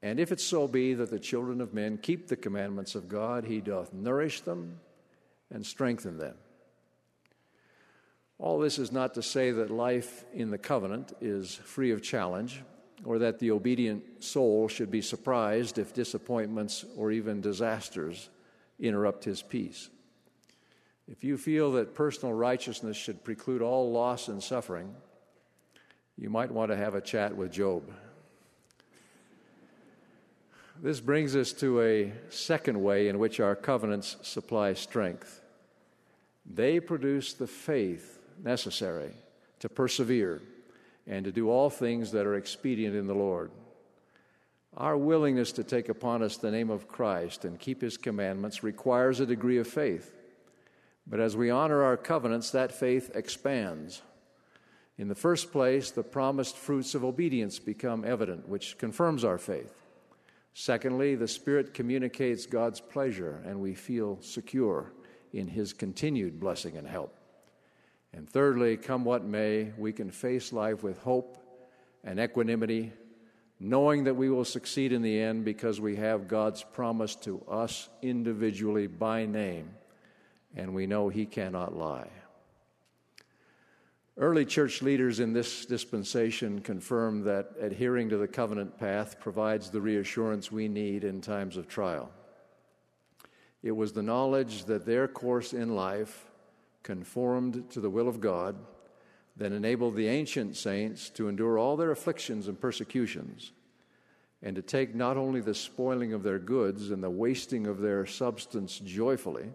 [0.03, 3.45] and if it so be that the children of men keep the commandments of God,
[3.45, 4.81] he doth nourish them
[5.53, 6.35] and strengthen them.
[8.41, 12.65] All this is not to say that life in the covenant is free of challenge
[13.05, 18.31] or that the obedient soul should be surprised if disappointments or even disasters
[18.79, 19.89] interrupt his peace.
[21.07, 24.95] If you feel that personal righteousness should preclude all loss and suffering,
[26.17, 27.83] you might want to have a chat with Job.
[30.83, 35.41] This brings us to a second way in which our covenants supply strength.
[36.47, 39.13] They produce the faith necessary
[39.61, 40.43] to persevere
[41.07, 43.51] and to do all things that are expedient in the Lord.
[44.77, 49.21] Our willingness to take upon us the name of Christ and keep his commandments requires
[49.21, 50.13] a degree of faith.
[51.07, 54.03] But as we honor our covenants, that faith expands.
[54.99, 59.73] In the first place, the promised fruits of obedience become evident, which confirms our faith.
[60.55, 64.93] Secondly, the Spirit communicates God's pleasure, and we feel secure
[65.33, 67.17] in His continued blessing and help.
[68.13, 71.39] And thirdly, come what may, we can face life with hope
[72.05, 72.93] and equanimity,
[73.61, 77.89] knowing that we will succeed in the end because we have God's promise to us
[78.03, 79.71] individually by name,
[80.57, 82.11] and we know He cannot lie.
[84.17, 89.81] Early church leaders in this dispensation confirm that adhering to the covenant path provides the
[89.81, 92.13] reassurance we need in times of trial.
[93.65, 96.31] It was the knowledge that their course in life
[96.85, 98.55] conformed to the will of God
[99.37, 103.53] that enabled the ancient saints to endure all their afflictions and persecutions
[104.45, 108.05] and to take not only the spoiling of their goods and the wasting of their
[108.05, 109.51] substance joyfully,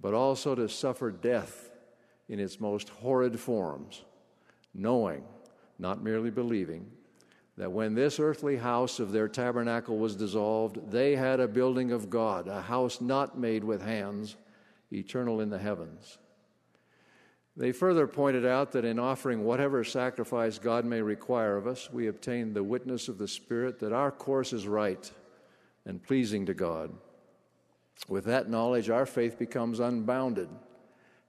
[0.00, 1.70] but also to suffer death
[2.28, 4.04] in its most horrid forms,
[4.74, 5.24] knowing,
[5.78, 6.86] not merely believing,
[7.56, 12.10] that when this earthly house of their tabernacle was dissolved, they had a building of
[12.10, 14.36] God, a house not made with hands,
[14.92, 16.18] eternal in the heavens.
[17.58, 22.06] They further pointed out that in offering whatever sacrifice God may require of us, we
[22.06, 25.10] obtain the witness of the Spirit that our course is right
[25.84, 26.92] and pleasing to God.
[28.08, 30.48] With that knowledge, our faith becomes unbounded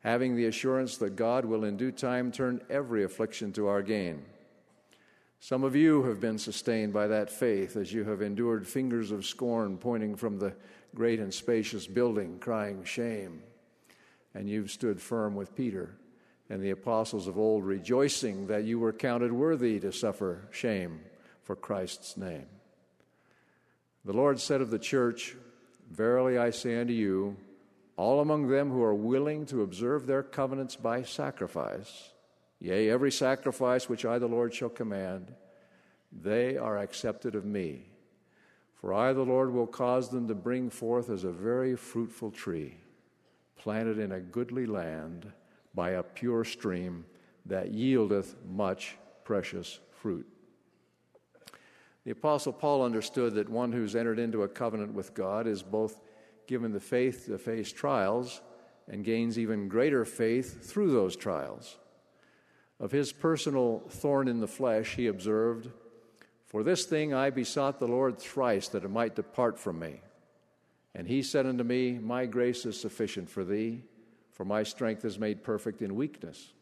[0.01, 4.23] having the assurance that God will in due time turn every affliction to our gain.
[5.39, 9.26] Some of you have been sustained by that faith as you have endured fingers of
[9.26, 10.53] scorn pointing from the
[10.95, 13.41] great and spacious building, crying, Shame.
[14.34, 15.95] And you've stood firm with Peter
[16.49, 21.01] and the apostles of old, rejoicing that you were counted worthy to suffer shame
[21.43, 22.47] for Christ's name.
[24.03, 25.35] The Lord said of the church,
[25.91, 27.38] Verily I say unto you,
[27.97, 32.11] all among them who are willing to observe their covenants by sacrifice,
[32.59, 35.34] yea, every sacrifice which I, the Lord, shall command,
[36.11, 37.84] they are accepted of me.
[38.76, 42.77] For I, the Lord, will cause them to bring forth as a very fruitful tree,
[43.57, 45.31] planted in a goodly land
[45.73, 47.05] by a pure stream
[47.45, 50.27] that yieldeth much precious fruit.
[52.05, 55.99] The Apostle Paul understood that one who's entered into a covenant with God is both
[56.47, 58.41] given the faith to face trials
[58.87, 61.77] and gains even greater faith through those trials.
[62.79, 65.69] Of his personal thorn in the flesh, he observed,
[66.47, 70.01] For this thing I besought the Lord thrice that it might depart from me.
[70.95, 73.83] And he said unto me, My grace is sufficient for thee,
[74.40, 76.53] for my strength is made perfect in weakness.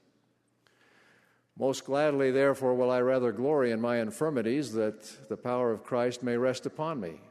[1.60, 6.24] Most gladly, therefore, will I rather glory in my infirmities, that the power of Christ
[6.24, 7.22] may rest upon me.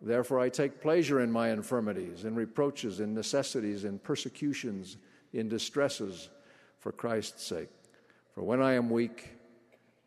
[0.00, 4.96] Therefore, I take pleasure in my infirmities, in reproaches, in necessities, in persecutions,
[5.32, 6.28] in distresses
[6.78, 7.70] for Christ's sake.
[8.32, 9.30] For when I am weak,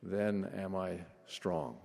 [0.02, 1.76] then am I strong.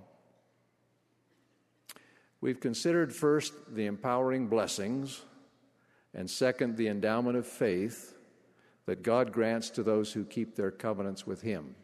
[2.41, 5.23] We've considered first the empowering blessings,
[6.15, 8.15] and second, the endowment of faith
[8.87, 11.75] that God grants to those who keep their covenants with Him.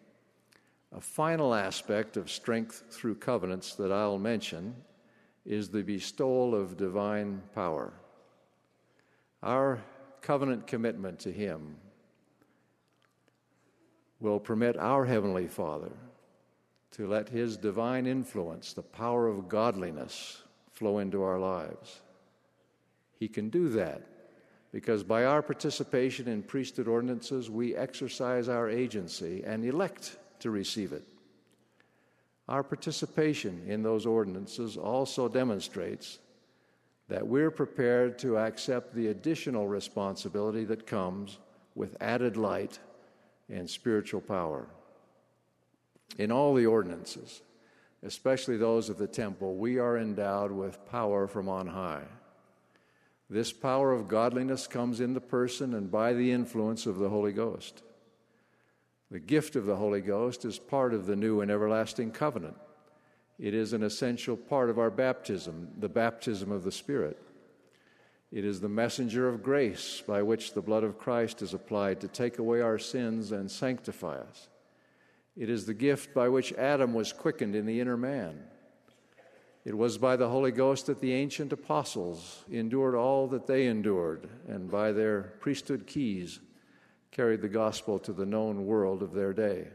[0.92, 4.74] A final aspect of strength through covenants that I'll mention
[5.44, 7.92] is the bestowal of divine power.
[9.42, 9.80] Our
[10.20, 11.76] covenant commitment to Him
[14.20, 15.92] will permit our Heavenly Father
[16.92, 22.00] to let His divine influence, the power of godliness, flow into our lives.
[23.18, 24.09] He can do that
[24.72, 30.92] because by our participation in priesthood ordinances, we exercise our agency and elect to receive
[30.92, 31.04] it.
[32.48, 36.18] Our participation in those ordinances also demonstrates
[37.08, 41.38] that we're prepared to accept the additional responsibility that comes
[41.74, 42.78] with added light
[43.48, 44.66] and spiritual power.
[46.18, 47.42] In all the ordinances,
[48.02, 52.04] especially those of the temple, we are endowed with power from on high.
[53.30, 57.32] This power of godliness comes in the person and by the influence of the Holy
[57.32, 57.84] Ghost.
[59.08, 62.56] The gift of the Holy Ghost is part of the new and everlasting covenant.
[63.38, 67.22] It is an essential part of our baptism, the baptism of the Spirit.
[68.32, 72.08] It is the messenger of grace by which the blood of Christ is applied to
[72.08, 74.48] take away our sins and sanctify us.
[75.36, 78.40] It is the gift by which Adam was quickened in the inner man.
[79.64, 84.28] It was by the Holy Ghost that the ancient apostles endured all that they endured,
[84.48, 86.40] and by their priesthood keys
[87.10, 89.68] carried the gospel to the known world of their day.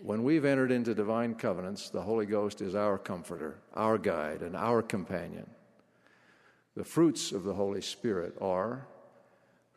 [0.00, 4.54] When we've entered into divine covenants, the Holy Ghost is our comforter, our guide, and
[4.54, 5.48] our companion.
[6.76, 8.86] The fruits of the Holy Spirit are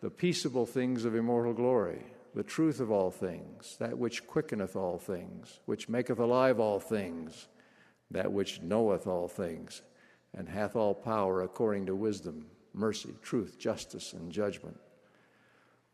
[0.01, 2.03] the peaceable things of immortal glory,
[2.35, 7.47] the truth of all things, that which quickeneth all things, which maketh alive all things,
[8.11, 9.81] that which knoweth all things,
[10.35, 14.77] and hath all power according to wisdom, mercy, truth, justice, and judgment.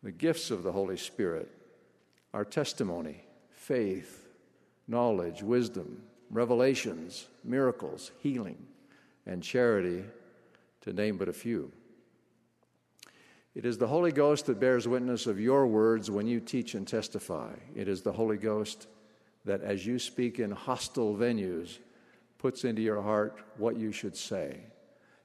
[0.03, 1.49] The gifts of the Holy Spirit
[2.33, 4.27] are testimony, faith,
[4.87, 8.57] knowledge, wisdom, revelations, miracles, healing,
[9.25, 10.03] and charity,
[10.81, 11.71] to name but a few.
[13.55, 16.87] It is the Holy Ghost that bears witness of your words when you teach and
[16.87, 17.51] testify.
[17.75, 18.87] It is the Holy Ghost
[19.45, 21.77] that, as you speak in hostile venues,
[22.43, 24.59] puts into your heart what you should say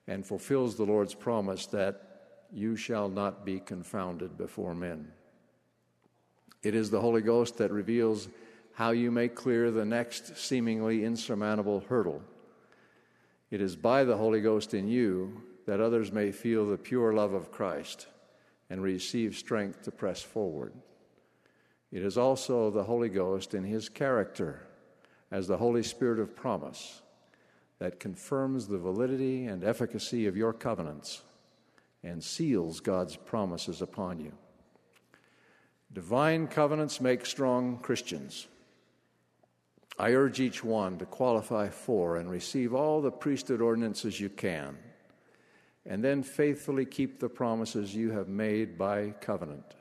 [0.07, 5.11] and fulfills the Lord's promise that you shall not be confounded before men.
[6.63, 8.29] It is the Holy Ghost that reveals
[8.73, 12.23] how you may clear the next seemingly insurmountable hurdle.
[13.51, 17.33] It is by the Holy Ghost in you that others may feel the pure love
[17.33, 18.07] of Christ
[18.71, 20.73] and receive strength to press forward.
[21.91, 24.69] It is also the Holy Ghost in His character
[25.33, 27.03] as the Holy Spirit of promise
[27.79, 31.23] that confirms the validity and efficacy of your covenants
[32.03, 34.33] and seals God's promises upon you.
[35.93, 38.47] Divine covenants make strong Christians.
[39.99, 44.77] I urge each one to qualify for and receive all the priesthood ordinances you can
[45.89, 49.75] and then faithfully keep the promises you have made by covenant.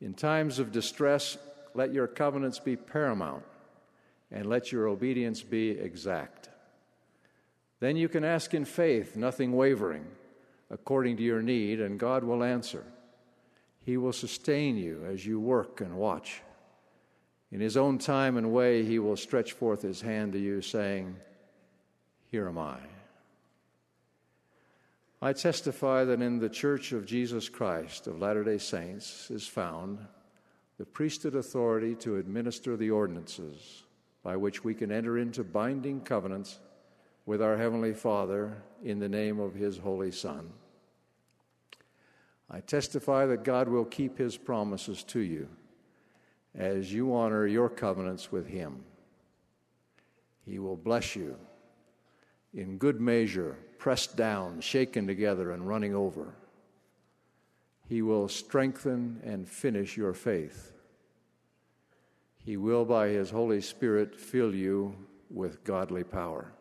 [0.00, 1.36] In times of distress,
[1.74, 3.42] let your covenants be paramount
[4.30, 6.50] and let your obedience be exact.
[7.80, 10.06] Then you can ask in faith, nothing wavering,
[10.70, 12.84] according to your need, and God will answer.
[13.84, 16.42] He will sustain you as you work and watch.
[17.52, 21.16] In His own time and way, He will stretch forth His hand to you, saying,
[22.30, 22.78] Here am I.
[25.22, 29.98] I testify that in the Church of Jesus Christ of Latter day Saints is found
[30.78, 33.84] the priesthood authority to administer the ordinances
[34.22, 36.58] by which we can enter into binding covenants
[37.26, 40.50] with our Heavenly Father in the name of His Holy Son.
[42.48, 45.48] I testify that God will keep His promises to you
[46.54, 48.84] as you honor your covenants with Him.
[50.46, 51.36] He will bless you
[52.54, 56.34] in good measure pressed down, shaken together, and running over.
[57.88, 60.72] He will strengthen and finish your faith.
[62.36, 64.96] He will, by His Holy Spirit, fill you
[65.30, 66.52] with godly power.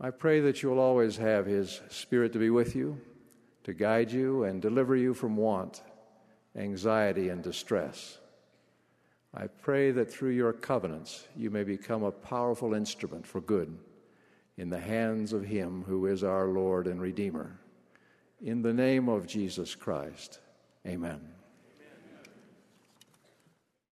[0.00, 3.00] I pray that you'll always have His Spirit to be with you,
[3.64, 5.82] to guide you, and deliver you from want,
[6.54, 8.18] anxiety, and distress.
[9.34, 13.78] I pray that through your covenants you may become a powerful instrument for good
[14.56, 17.58] in the hands of Him who is our Lord and Redeemer.
[18.42, 20.40] In the name of Jesus Christ,
[20.86, 21.35] amen.